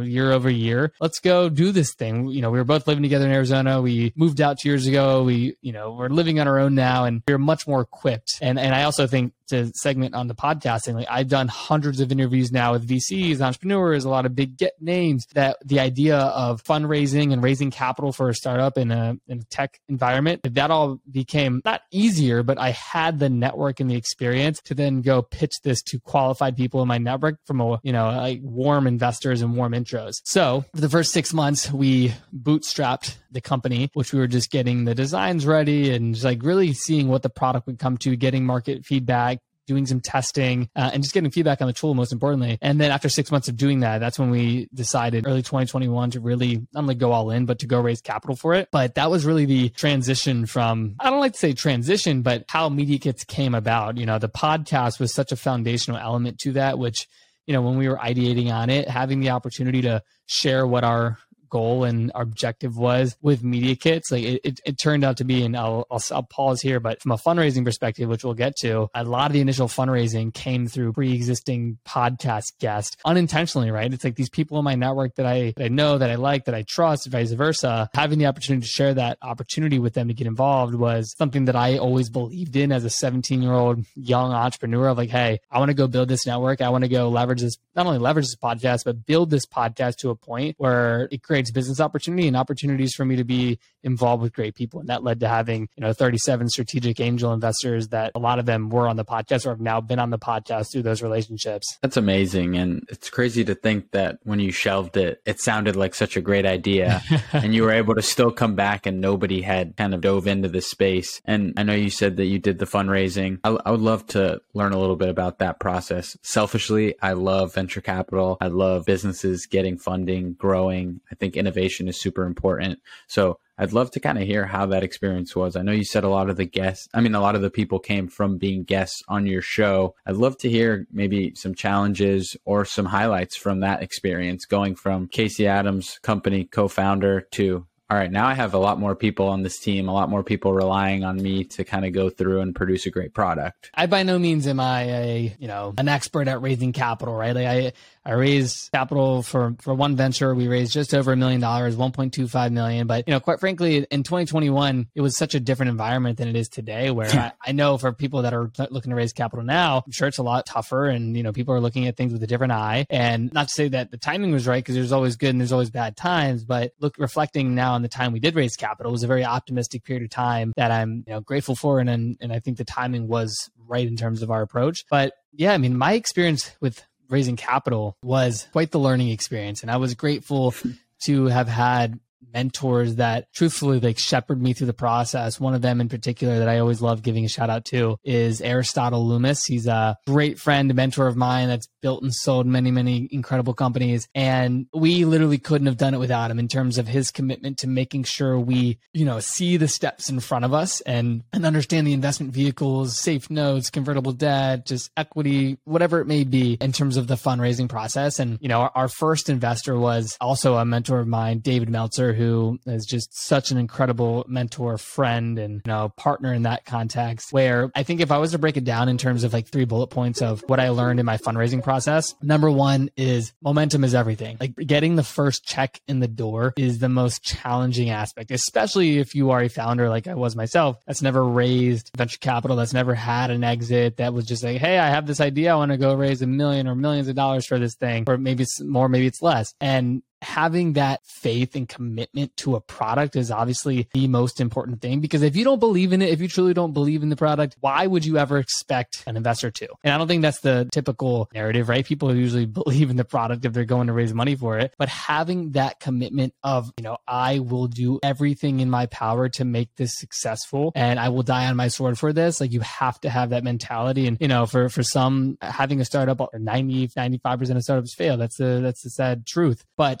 year 0.00 0.32
over 0.32 0.50
year. 0.50 0.92
Let's 1.00 1.20
go 1.20 1.48
do 1.48 1.72
this 1.72 1.94
thing. 1.94 2.28
You 2.28 2.42
know, 2.42 2.50
we 2.50 2.58
were 2.58 2.64
both 2.64 2.86
living 2.86 3.02
together 3.02 3.26
in 3.26 3.32
Arizona. 3.32 3.80
We 3.80 4.12
moved 4.16 4.40
out 4.40 4.58
two 4.60 4.68
years 4.68 4.86
ago. 4.86 5.22
We, 5.22 5.56
you 5.60 5.72
know, 5.72 5.92
we're 5.92 6.08
living 6.08 6.40
on 6.40 6.48
our 6.48 6.58
own 6.58 6.74
now 6.74 7.04
and 7.04 7.22
we're 7.26 7.38
much 7.38 7.66
more 7.66 7.82
equipped. 7.82 8.38
And 8.40 8.58
and 8.58 8.74
I 8.74 8.84
also 8.84 9.06
think 9.06 9.32
to 9.48 9.72
segment 9.74 10.14
on 10.14 10.28
the 10.28 10.34
podcasting. 10.34 10.94
Like 10.94 11.08
I've 11.10 11.28
done 11.28 11.48
hundreds 11.48 12.00
of 12.00 12.10
interviews 12.12 12.52
now 12.52 12.72
with 12.72 12.88
VCs, 12.88 13.40
entrepreneurs, 13.40 14.04
a 14.04 14.08
lot 14.08 14.26
of 14.26 14.34
big 14.34 14.56
get 14.56 14.74
names 14.80 15.26
that 15.34 15.56
the 15.64 15.80
idea 15.80 16.16
of 16.16 16.62
fundraising 16.62 17.32
and 17.32 17.42
raising 17.42 17.70
capital 17.70 18.12
for 18.12 18.28
a 18.28 18.34
startup 18.34 18.78
in 18.78 18.90
a, 18.90 19.16
in 19.28 19.40
a 19.40 19.44
tech 19.44 19.80
environment, 19.88 20.40
that 20.44 20.70
all 20.70 21.00
became 21.10 21.60
not 21.64 21.82
easier, 21.90 22.42
but 22.42 22.58
I 22.58 22.70
had 22.70 23.18
the 23.18 23.28
network 23.28 23.80
and 23.80 23.90
the 23.90 23.96
experience 23.96 24.60
to 24.62 24.74
then 24.74 25.02
go 25.02 25.22
pitch 25.22 25.60
this 25.62 25.82
to 25.82 25.98
qualified 26.00 26.56
people 26.56 26.82
in 26.82 26.88
my 26.88 26.98
network 26.98 27.38
from 27.46 27.60
a, 27.60 27.80
you 27.82 27.92
know, 27.92 28.08
like 28.08 28.40
warm 28.42 28.86
investors 28.86 29.42
and 29.42 29.56
warm 29.56 29.72
intros. 29.72 30.14
So 30.24 30.64
for 30.74 30.80
the 30.80 30.88
first 30.88 31.12
six 31.12 31.32
months, 31.32 31.70
we 31.70 32.14
bootstrapped 32.34 33.16
the 33.30 33.40
company, 33.40 33.90
which 33.94 34.12
we 34.12 34.18
were 34.18 34.26
just 34.26 34.50
getting 34.50 34.84
the 34.84 34.94
designs 34.94 35.44
ready 35.44 35.92
and 35.94 36.14
just 36.14 36.24
like 36.24 36.42
really 36.42 36.72
seeing 36.72 37.08
what 37.08 37.22
the 37.22 37.30
product 37.30 37.66
would 37.66 37.78
come 37.78 37.96
to, 37.98 38.16
getting 38.16 38.46
market 38.46 38.84
feedback, 38.84 39.40
doing 39.66 39.86
some 39.86 40.00
testing 40.00 40.68
uh, 40.76 40.90
and 40.92 41.02
just 41.02 41.14
getting 41.14 41.30
feedback 41.30 41.60
on 41.60 41.66
the 41.66 41.72
tool 41.72 41.94
most 41.94 42.12
importantly. 42.12 42.58
And 42.60 42.80
then 42.80 42.90
after 42.90 43.08
six 43.08 43.30
months 43.30 43.48
of 43.48 43.56
doing 43.56 43.80
that 43.80 43.98
that's 43.98 44.18
when 44.18 44.30
we 44.30 44.68
decided 44.74 45.26
early 45.26 45.42
2021 45.42 46.12
to 46.12 46.20
really 46.20 46.66
not 46.72 46.82
only 46.82 46.94
go 46.94 47.12
all 47.12 47.30
in 47.30 47.46
but 47.46 47.60
to 47.60 47.66
go 47.66 47.80
raise 47.80 48.00
capital 48.00 48.36
for 48.36 48.54
it. 48.54 48.68
But 48.70 48.94
that 48.96 49.10
was 49.10 49.24
really 49.24 49.46
the 49.46 49.68
transition 49.70 50.46
from 50.46 50.96
i 51.00 51.10
don't 51.10 51.20
like 51.20 51.32
to 51.32 51.38
say 51.38 51.52
transition 51.52 52.22
but 52.22 52.44
how 52.48 52.68
media 52.68 52.98
kits 52.98 53.24
came 53.24 53.54
about. 53.54 53.96
You 53.96 54.06
know 54.06 54.18
the 54.18 54.28
podcast 54.28 55.00
was 55.00 55.12
such 55.12 55.32
a 55.32 55.36
foundational 55.36 55.98
element 55.98 56.38
to 56.40 56.52
that 56.52 56.78
which 56.78 57.06
you 57.46 57.52
know 57.52 57.62
when 57.62 57.76
we 57.76 57.88
were 57.88 57.96
ideating 57.96 58.50
on 58.50 58.70
it 58.70 58.88
having 58.88 59.20
the 59.20 59.30
opportunity 59.30 59.82
to 59.82 60.02
share 60.26 60.66
what 60.66 60.84
our 60.84 61.18
goal 61.48 61.84
and 61.84 62.10
our 62.14 62.22
objective 62.22 62.76
was 62.76 63.16
with 63.22 63.42
media 63.42 63.76
kits. 63.76 64.10
Like 64.10 64.24
it, 64.24 64.40
it, 64.44 64.60
it 64.64 64.78
turned 64.78 65.04
out 65.04 65.18
to 65.18 65.24
be 65.24 65.44
and 65.44 65.56
I'll, 65.56 65.86
I'll, 65.90 66.02
I'll, 66.10 66.24
pause 66.24 66.62
here 66.62 66.80
but 66.80 67.00
from 67.02 67.12
a 67.12 67.16
fundraising 67.16 67.64
perspective 67.64 68.08
which 68.08 68.24
we'll 68.24 68.34
get 68.34 68.56
to 68.56 68.88
a 68.94 69.04
lot 69.04 69.26
of 69.26 69.34
the 69.34 69.40
initial 69.40 69.68
fundraising 69.68 70.32
came 70.32 70.66
through 70.66 70.94
pre-existing 70.94 71.78
podcast 71.86 72.44
guests 72.58 72.96
unintentionally 73.04 73.70
right? 73.70 73.92
It's 73.92 74.04
like 74.04 74.16
these 74.16 74.30
people 74.30 74.58
in 74.58 74.64
my 74.64 74.74
network 74.74 75.14
that 75.16 75.26
I, 75.26 75.52
that 75.56 75.64
I 75.64 75.68
know 75.68 75.98
that 75.98 76.10
I 76.10 76.14
like 76.14 76.46
that 76.46 76.54
I 76.54 76.64
trust 76.66 77.06
vice 77.08 77.32
versa. 77.32 77.90
Having 77.94 78.18
the 78.18 78.26
opportunity 78.26 78.62
to 78.62 78.68
share 78.68 78.94
that 78.94 79.18
opportunity 79.22 79.78
with 79.78 79.94
them 79.94 80.08
to 80.08 80.14
get 80.14 80.26
involved 80.26 80.74
was 80.74 81.14
something 81.16 81.44
that 81.44 81.56
I 81.56 81.78
always 81.78 82.08
believed 82.08 82.56
in 82.56 82.72
as 82.72 82.84
a 82.84 82.90
17 82.90 83.42
year 83.42 83.52
old 83.52 83.84
young 83.94 84.32
entrepreneur 84.32 84.88
of 84.88 84.98
like 84.98 85.10
hey 85.10 85.40
I 85.50 85.58
want 85.58 85.70
to 85.70 85.74
go 85.74 85.86
build 85.86 86.08
this 86.08 86.26
network. 86.26 86.60
I 86.60 86.70
want 86.70 86.84
to 86.84 86.88
go 86.88 87.08
leverage 87.08 87.42
this 87.42 87.56
not 87.76 87.86
only 87.86 87.98
leverage 87.98 88.26
this 88.26 88.36
podcast 88.36 88.84
but 88.84 89.06
build 89.06 89.30
this 89.30 89.46
podcast 89.46 89.96
to 89.96 90.10
a 90.10 90.16
point 90.16 90.54
where 90.58 91.08
it 91.10 91.22
creates 91.34 91.50
business 91.50 91.80
opportunity 91.80 92.28
and 92.28 92.36
opportunities 92.36 92.94
for 92.94 93.04
me 93.04 93.16
to 93.16 93.24
be 93.24 93.58
involved 93.82 94.22
with 94.22 94.32
great 94.32 94.54
people. 94.54 94.78
And 94.78 94.88
that 94.88 95.02
led 95.02 95.18
to 95.18 95.26
having, 95.26 95.68
you 95.74 95.80
know, 95.80 95.92
37 95.92 96.48
strategic 96.48 97.00
angel 97.00 97.32
investors 97.32 97.88
that 97.88 98.12
a 98.14 98.20
lot 98.20 98.38
of 98.38 98.46
them 98.46 98.70
were 98.70 98.86
on 98.86 98.94
the 98.94 99.04
podcast 99.04 99.44
or 99.44 99.48
have 99.48 99.60
now 99.60 99.80
been 99.80 99.98
on 99.98 100.10
the 100.10 100.18
podcast 100.18 100.70
through 100.70 100.82
those 100.82 101.02
relationships. 101.02 101.76
That's 101.82 101.96
amazing. 101.96 102.56
And 102.56 102.86
it's 102.88 103.10
crazy 103.10 103.44
to 103.46 103.54
think 103.56 103.90
that 103.90 104.20
when 104.22 104.38
you 104.38 104.52
shelved 104.52 104.96
it, 104.96 105.22
it 105.26 105.40
sounded 105.40 105.74
like 105.74 105.96
such 105.96 106.16
a 106.16 106.20
great 106.20 106.46
idea 106.46 107.02
and 107.32 107.52
you 107.52 107.64
were 107.64 107.72
able 107.72 107.96
to 107.96 108.02
still 108.02 108.30
come 108.30 108.54
back 108.54 108.86
and 108.86 109.00
nobody 109.00 109.42
had 109.42 109.76
kind 109.76 109.92
of 109.92 110.02
dove 110.02 110.28
into 110.28 110.48
this 110.48 110.70
space. 110.70 111.20
And 111.24 111.52
I 111.56 111.64
know 111.64 111.74
you 111.74 111.90
said 111.90 112.16
that 112.18 112.26
you 112.26 112.38
did 112.38 112.60
the 112.60 112.64
fundraising. 112.64 113.40
I, 113.42 113.58
I 113.66 113.72
would 113.72 113.80
love 113.80 114.06
to 114.08 114.40
learn 114.52 114.72
a 114.72 114.78
little 114.78 114.94
bit 114.94 115.08
about 115.08 115.40
that 115.40 115.58
process. 115.58 116.16
Selfishly, 116.22 116.94
I 117.02 117.14
love 117.14 117.54
venture 117.54 117.80
capital. 117.80 118.38
I 118.40 118.46
love 118.46 118.84
businesses 118.84 119.46
getting 119.46 119.78
funding, 119.78 120.34
growing. 120.34 121.00
I 121.10 121.16
think 121.16 121.23
innovation 121.28 121.88
is 121.88 122.00
super 122.00 122.24
important. 122.24 122.80
So 123.06 123.38
I'd 123.56 123.72
love 123.72 123.90
to 123.92 124.00
kind 124.00 124.18
of 124.18 124.24
hear 124.24 124.46
how 124.46 124.66
that 124.66 124.82
experience 124.82 125.36
was. 125.36 125.56
I 125.56 125.62
know 125.62 125.72
you 125.72 125.84
said 125.84 126.04
a 126.04 126.08
lot 126.08 126.28
of 126.28 126.36
the 126.36 126.44
guests, 126.44 126.88
I 126.92 127.00
mean, 127.00 127.14
a 127.14 127.20
lot 127.20 127.36
of 127.36 127.42
the 127.42 127.50
people 127.50 127.78
came 127.78 128.08
from 128.08 128.36
being 128.36 128.64
guests 128.64 129.02
on 129.08 129.26
your 129.26 129.42
show. 129.42 129.94
I'd 130.06 130.16
love 130.16 130.36
to 130.38 130.50
hear 130.50 130.86
maybe 130.92 131.34
some 131.34 131.54
challenges 131.54 132.36
or 132.44 132.64
some 132.64 132.86
highlights 132.86 133.36
from 133.36 133.60
that 133.60 133.82
experience 133.82 134.44
going 134.44 134.74
from 134.74 135.08
Casey 135.08 135.46
Adams 135.46 135.98
company 136.02 136.44
co-founder 136.44 137.22
to 137.32 137.66
all 137.90 137.98
right, 137.98 138.10
now 138.10 138.26
I 138.26 138.32
have 138.32 138.54
a 138.54 138.58
lot 138.58 138.80
more 138.80 138.96
people 138.96 139.28
on 139.28 139.42
this 139.42 139.58
team, 139.58 139.88
a 139.88 139.92
lot 139.92 140.08
more 140.08 140.24
people 140.24 140.54
relying 140.54 141.04
on 141.04 141.22
me 141.22 141.44
to 141.44 141.64
kind 141.64 141.84
of 141.84 141.92
go 141.92 142.08
through 142.08 142.40
and 142.40 142.54
produce 142.54 142.86
a 142.86 142.90
great 142.90 143.12
product. 143.12 143.70
I 143.74 143.86
by 143.86 144.02
no 144.02 144.18
means 144.18 144.46
am 144.46 144.58
I 144.58 144.82
a, 144.82 145.36
you 145.38 145.46
know, 145.46 145.74
an 145.76 145.88
expert 145.88 146.26
at 146.26 146.40
raising 146.40 146.72
capital, 146.72 147.14
right? 147.14 147.34
Like 147.34 147.46
I 147.46 147.72
I 148.06 148.12
raised 148.12 148.70
capital 148.72 149.22
for 149.22 149.56
for 149.60 149.72
one 149.72 149.96
venture. 149.96 150.34
We 150.34 150.48
raised 150.48 150.72
just 150.72 150.94
over 150.94 151.12
a 151.12 151.16
million 151.16 151.40
dollars, 151.40 151.76
1.25 151.76 152.52
million. 152.52 152.86
But 152.86 153.04
you 153.06 153.12
know, 153.12 153.20
quite 153.20 153.40
frankly, 153.40 153.86
in 153.90 154.02
2021, 154.02 154.88
it 154.94 155.00
was 155.00 155.16
such 155.16 155.34
a 155.34 155.40
different 155.40 155.70
environment 155.70 156.18
than 156.18 156.28
it 156.28 156.36
is 156.36 156.48
today. 156.48 156.90
Where 156.90 157.10
hmm. 157.10 157.18
I, 157.18 157.32
I, 157.46 157.52
know 157.52 157.78
for 157.78 157.92
people 157.92 158.22
that 158.22 158.34
are 158.34 158.50
looking 158.70 158.90
to 158.90 158.96
raise 158.96 159.12
capital 159.12 159.44
now, 159.44 159.82
I'm 159.86 159.92
sure 159.92 160.06
it's 160.06 160.18
a 160.18 160.22
lot 160.22 160.44
tougher, 160.44 160.86
and 160.86 161.16
you 161.16 161.22
know, 161.22 161.32
people 161.32 161.54
are 161.54 161.60
looking 161.60 161.86
at 161.86 161.96
things 161.96 162.12
with 162.12 162.22
a 162.22 162.26
different 162.26 162.52
eye. 162.52 162.86
And 162.90 163.32
not 163.32 163.48
to 163.48 163.54
say 163.54 163.68
that 163.68 163.90
the 163.90 163.96
timing 163.96 164.32
was 164.32 164.46
right, 164.46 164.62
because 164.62 164.74
there's 164.74 164.92
always 164.92 165.16
good 165.16 165.30
and 165.30 165.40
there's 165.40 165.52
always 165.52 165.70
bad 165.70 165.96
times. 165.96 166.44
But 166.44 166.72
look, 166.80 166.96
reflecting 166.98 167.54
now 167.54 167.72
on 167.72 167.82
the 167.82 167.88
time 167.88 168.12
we 168.12 168.20
did 168.20 168.34
raise 168.34 168.56
capital, 168.56 168.92
was 168.92 169.02
a 169.02 169.08
very 169.08 169.24
optimistic 169.24 169.84
period 169.84 170.04
of 170.04 170.10
time 170.10 170.52
that 170.56 170.70
I'm 170.70 171.04
you 171.06 171.14
know 171.14 171.20
grateful 171.20 171.56
for, 171.56 171.80
and 171.80 171.88
and, 171.88 172.18
and 172.20 172.32
I 172.32 172.40
think 172.40 172.58
the 172.58 172.64
timing 172.64 173.08
was 173.08 173.50
right 173.66 173.86
in 173.86 173.96
terms 173.96 174.22
of 174.22 174.30
our 174.30 174.42
approach. 174.42 174.84
But 174.90 175.14
yeah, 175.32 175.52
I 175.52 175.58
mean, 175.58 175.76
my 175.76 175.94
experience 175.94 176.54
with 176.60 176.84
raising 177.08 177.36
capital 177.36 177.96
was 178.02 178.46
quite 178.52 178.70
the 178.70 178.78
learning 178.78 179.08
experience. 179.10 179.62
And 179.62 179.70
I 179.70 179.76
was 179.76 179.94
grateful 179.94 180.54
to 181.04 181.26
have 181.26 181.48
had 181.48 181.98
mentors 182.32 182.96
that 182.96 183.32
truthfully 183.32 183.80
like 183.80 183.98
shepherd 183.98 184.42
me 184.42 184.52
through 184.52 184.66
the 184.66 184.72
process. 184.72 185.38
One 185.38 185.54
of 185.54 185.62
them 185.62 185.80
in 185.80 185.88
particular 185.88 186.40
that 186.40 186.48
I 186.48 186.58
always 186.58 186.82
love 186.82 187.02
giving 187.02 187.24
a 187.24 187.28
shout 187.28 187.50
out 187.50 187.64
to 187.66 187.96
is 188.04 188.40
Aristotle 188.40 189.06
Loomis. 189.06 189.44
He's 189.44 189.66
a 189.66 189.96
great 190.06 190.38
friend, 190.38 190.74
mentor 190.74 191.06
of 191.06 191.16
mine 191.16 191.48
that's 191.48 191.68
built 191.84 192.02
and 192.02 192.14
sold 192.14 192.46
many, 192.46 192.70
many 192.70 193.06
incredible 193.12 193.52
companies. 193.52 194.08
And 194.14 194.66
we 194.72 195.04
literally 195.04 195.36
couldn't 195.36 195.66
have 195.66 195.76
done 195.76 195.92
it 195.92 195.98
without 195.98 196.30
him 196.30 196.38
in 196.38 196.48
terms 196.48 196.78
of 196.78 196.88
his 196.88 197.10
commitment 197.10 197.58
to 197.58 197.68
making 197.68 198.04
sure 198.04 198.40
we, 198.40 198.78
you 198.94 199.04
know, 199.04 199.20
see 199.20 199.58
the 199.58 199.68
steps 199.68 200.08
in 200.08 200.18
front 200.20 200.46
of 200.46 200.54
us 200.54 200.80
and, 200.80 201.24
and 201.34 201.44
understand 201.44 201.86
the 201.86 201.92
investment 201.92 202.32
vehicles, 202.32 202.98
safe 202.98 203.28
notes, 203.28 203.68
convertible 203.68 204.12
debt, 204.12 204.64
just 204.64 204.90
equity, 204.96 205.58
whatever 205.64 206.00
it 206.00 206.06
may 206.06 206.24
be 206.24 206.56
in 206.58 206.72
terms 206.72 206.96
of 206.96 207.06
the 207.06 207.16
fundraising 207.16 207.68
process. 207.68 208.18
And, 208.18 208.38
you 208.40 208.48
know, 208.48 208.62
our, 208.62 208.72
our 208.74 208.88
first 208.88 209.28
investor 209.28 209.78
was 209.78 210.16
also 210.22 210.54
a 210.54 210.64
mentor 210.64 211.00
of 211.00 211.06
mine, 211.06 211.40
David 211.40 211.68
Meltzer, 211.68 212.14
who 212.14 212.58
is 212.64 212.86
just 212.86 213.14
such 213.14 213.50
an 213.50 213.58
incredible 213.58 214.24
mentor, 214.26 214.78
friend, 214.78 215.38
and, 215.38 215.60
you 215.66 215.70
know, 215.70 215.90
partner 215.98 216.32
in 216.32 216.44
that 216.44 216.64
context. 216.64 217.30
Where 217.30 217.70
I 217.74 217.82
think 217.82 218.00
if 218.00 218.10
I 218.10 218.16
was 218.16 218.30
to 218.30 218.38
break 218.38 218.56
it 218.56 218.64
down 218.64 218.88
in 218.88 218.96
terms 218.96 219.22
of 219.22 219.34
like 219.34 219.48
three 219.48 219.66
bullet 219.66 219.88
points 219.88 220.22
of 220.22 220.42
what 220.46 220.60
I 220.60 220.70
learned 220.70 220.98
in 220.98 221.04
my 221.04 221.18
fundraising 221.18 221.62
process, 221.62 221.73
number 222.22 222.50
one 222.50 222.90
is 222.96 223.32
momentum 223.42 223.84
is 223.84 223.94
everything. 223.94 224.36
Like 224.40 224.54
getting 224.56 224.96
the 224.96 225.02
first 225.02 225.44
check 225.44 225.80
in 225.86 226.00
the 226.00 226.08
door 226.08 226.52
is 226.56 226.78
the 226.78 226.88
most 226.88 227.22
challenging 227.22 227.90
aspect, 227.90 228.30
especially 228.30 228.98
if 228.98 229.14
you 229.14 229.30
are 229.30 229.42
a 229.42 229.48
founder 229.48 229.88
like 229.88 230.06
I 230.06 230.14
was 230.14 230.36
myself 230.36 230.76
that's 230.86 231.02
never 231.02 231.24
raised 231.24 231.90
venture 231.96 232.18
capital, 232.18 232.56
that's 232.56 232.72
never 232.72 232.94
had 232.94 233.30
an 233.30 233.44
exit, 233.44 233.96
that 233.98 234.12
was 234.12 234.26
just 234.26 234.44
like, 234.44 234.58
hey, 234.58 234.78
I 234.78 234.88
have 234.88 235.06
this 235.06 235.20
idea. 235.20 235.52
I 235.52 235.56
want 235.56 235.72
to 235.72 235.78
go 235.78 235.94
raise 235.94 236.22
a 236.22 236.26
million 236.26 236.66
or 236.68 236.74
millions 236.74 237.08
of 237.08 237.14
dollars 237.16 237.46
for 237.46 237.58
this 237.58 237.74
thing, 237.74 238.04
or 238.06 238.18
maybe 238.18 238.42
it's 238.42 238.60
more, 238.60 238.88
maybe 238.88 239.06
it's 239.06 239.22
less. 239.22 239.54
And 239.60 240.02
having 240.24 240.72
that 240.74 241.00
faith 241.06 241.54
and 241.54 241.68
commitment 241.68 242.36
to 242.38 242.56
a 242.56 242.60
product 242.60 243.16
is 243.16 243.30
obviously 243.30 243.88
the 243.92 244.08
most 244.08 244.40
important 244.40 244.80
thing 244.80 245.00
because 245.00 245.22
if 245.22 245.36
you 245.36 245.44
don't 245.44 245.60
believe 245.60 245.92
in 245.92 246.02
it, 246.02 246.10
if 246.10 246.20
you 246.20 246.28
truly 246.28 246.54
don't 246.54 246.72
believe 246.72 247.02
in 247.02 247.10
the 247.10 247.16
product, 247.16 247.56
why 247.60 247.86
would 247.86 248.04
you 248.04 248.18
ever 248.18 248.38
expect 248.38 249.04
an 249.06 249.16
investor 249.16 249.50
to? 249.50 249.68
And 249.84 249.92
I 249.92 249.98
don't 249.98 250.08
think 250.08 250.22
that's 250.22 250.40
the 250.40 250.68
typical 250.72 251.28
narrative, 251.32 251.68
right? 251.68 251.84
People 251.84 252.14
usually 252.24 252.46
believe 252.46 252.90
in 252.90 252.96
the 252.96 253.04
product 253.04 253.44
if 253.44 253.52
they're 253.52 253.64
going 253.64 253.86
to 253.88 253.92
raise 253.92 254.12
money 254.12 254.34
for 254.34 254.58
it, 254.58 254.74
but 254.78 254.88
having 254.88 255.52
that 255.52 255.80
commitment 255.80 256.34
of, 256.42 256.72
you 256.78 256.84
know, 256.84 256.96
I 257.06 257.40
will 257.40 257.66
do 257.66 258.00
everything 258.02 258.60
in 258.60 258.70
my 258.70 258.86
power 258.86 259.28
to 259.30 259.44
make 259.44 259.74
this 259.76 259.92
successful 259.96 260.72
and 260.74 260.98
I 260.98 261.10
will 261.10 261.22
die 261.22 261.46
on 261.46 261.56
my 261.56 261.68
sword 261.68 261.98
for 261.98 262.12
this. 262.12 262.40
Like 262.40 262.52
you 262.52 262.60
have 262.60 263.00
to 263.02 263.10
have 263.10 263.30
that 263.30 263.44
mentality. 263.44 264.06
And, 264.06 264.16
you 264.20 264.28
know, 264.28 264.46
for, 264.46 264.68
for 264.68 264.82
some 264.82 265.36
having 265.40 265.80
a 265.80 265.84
startup, 265.84 266.20
90, 266.32 266.88
95% 266.88 267.56
of 267.56 267.62
startups 267.62 267.94
fail. 267.94 268.16
That's 268.16 268.36
the, 268.36 268.60
that's 268.62 268.82
the 268.82 268.90
sad 268.90 269.26
truth. 269.26 269.64
But 269.76 270.00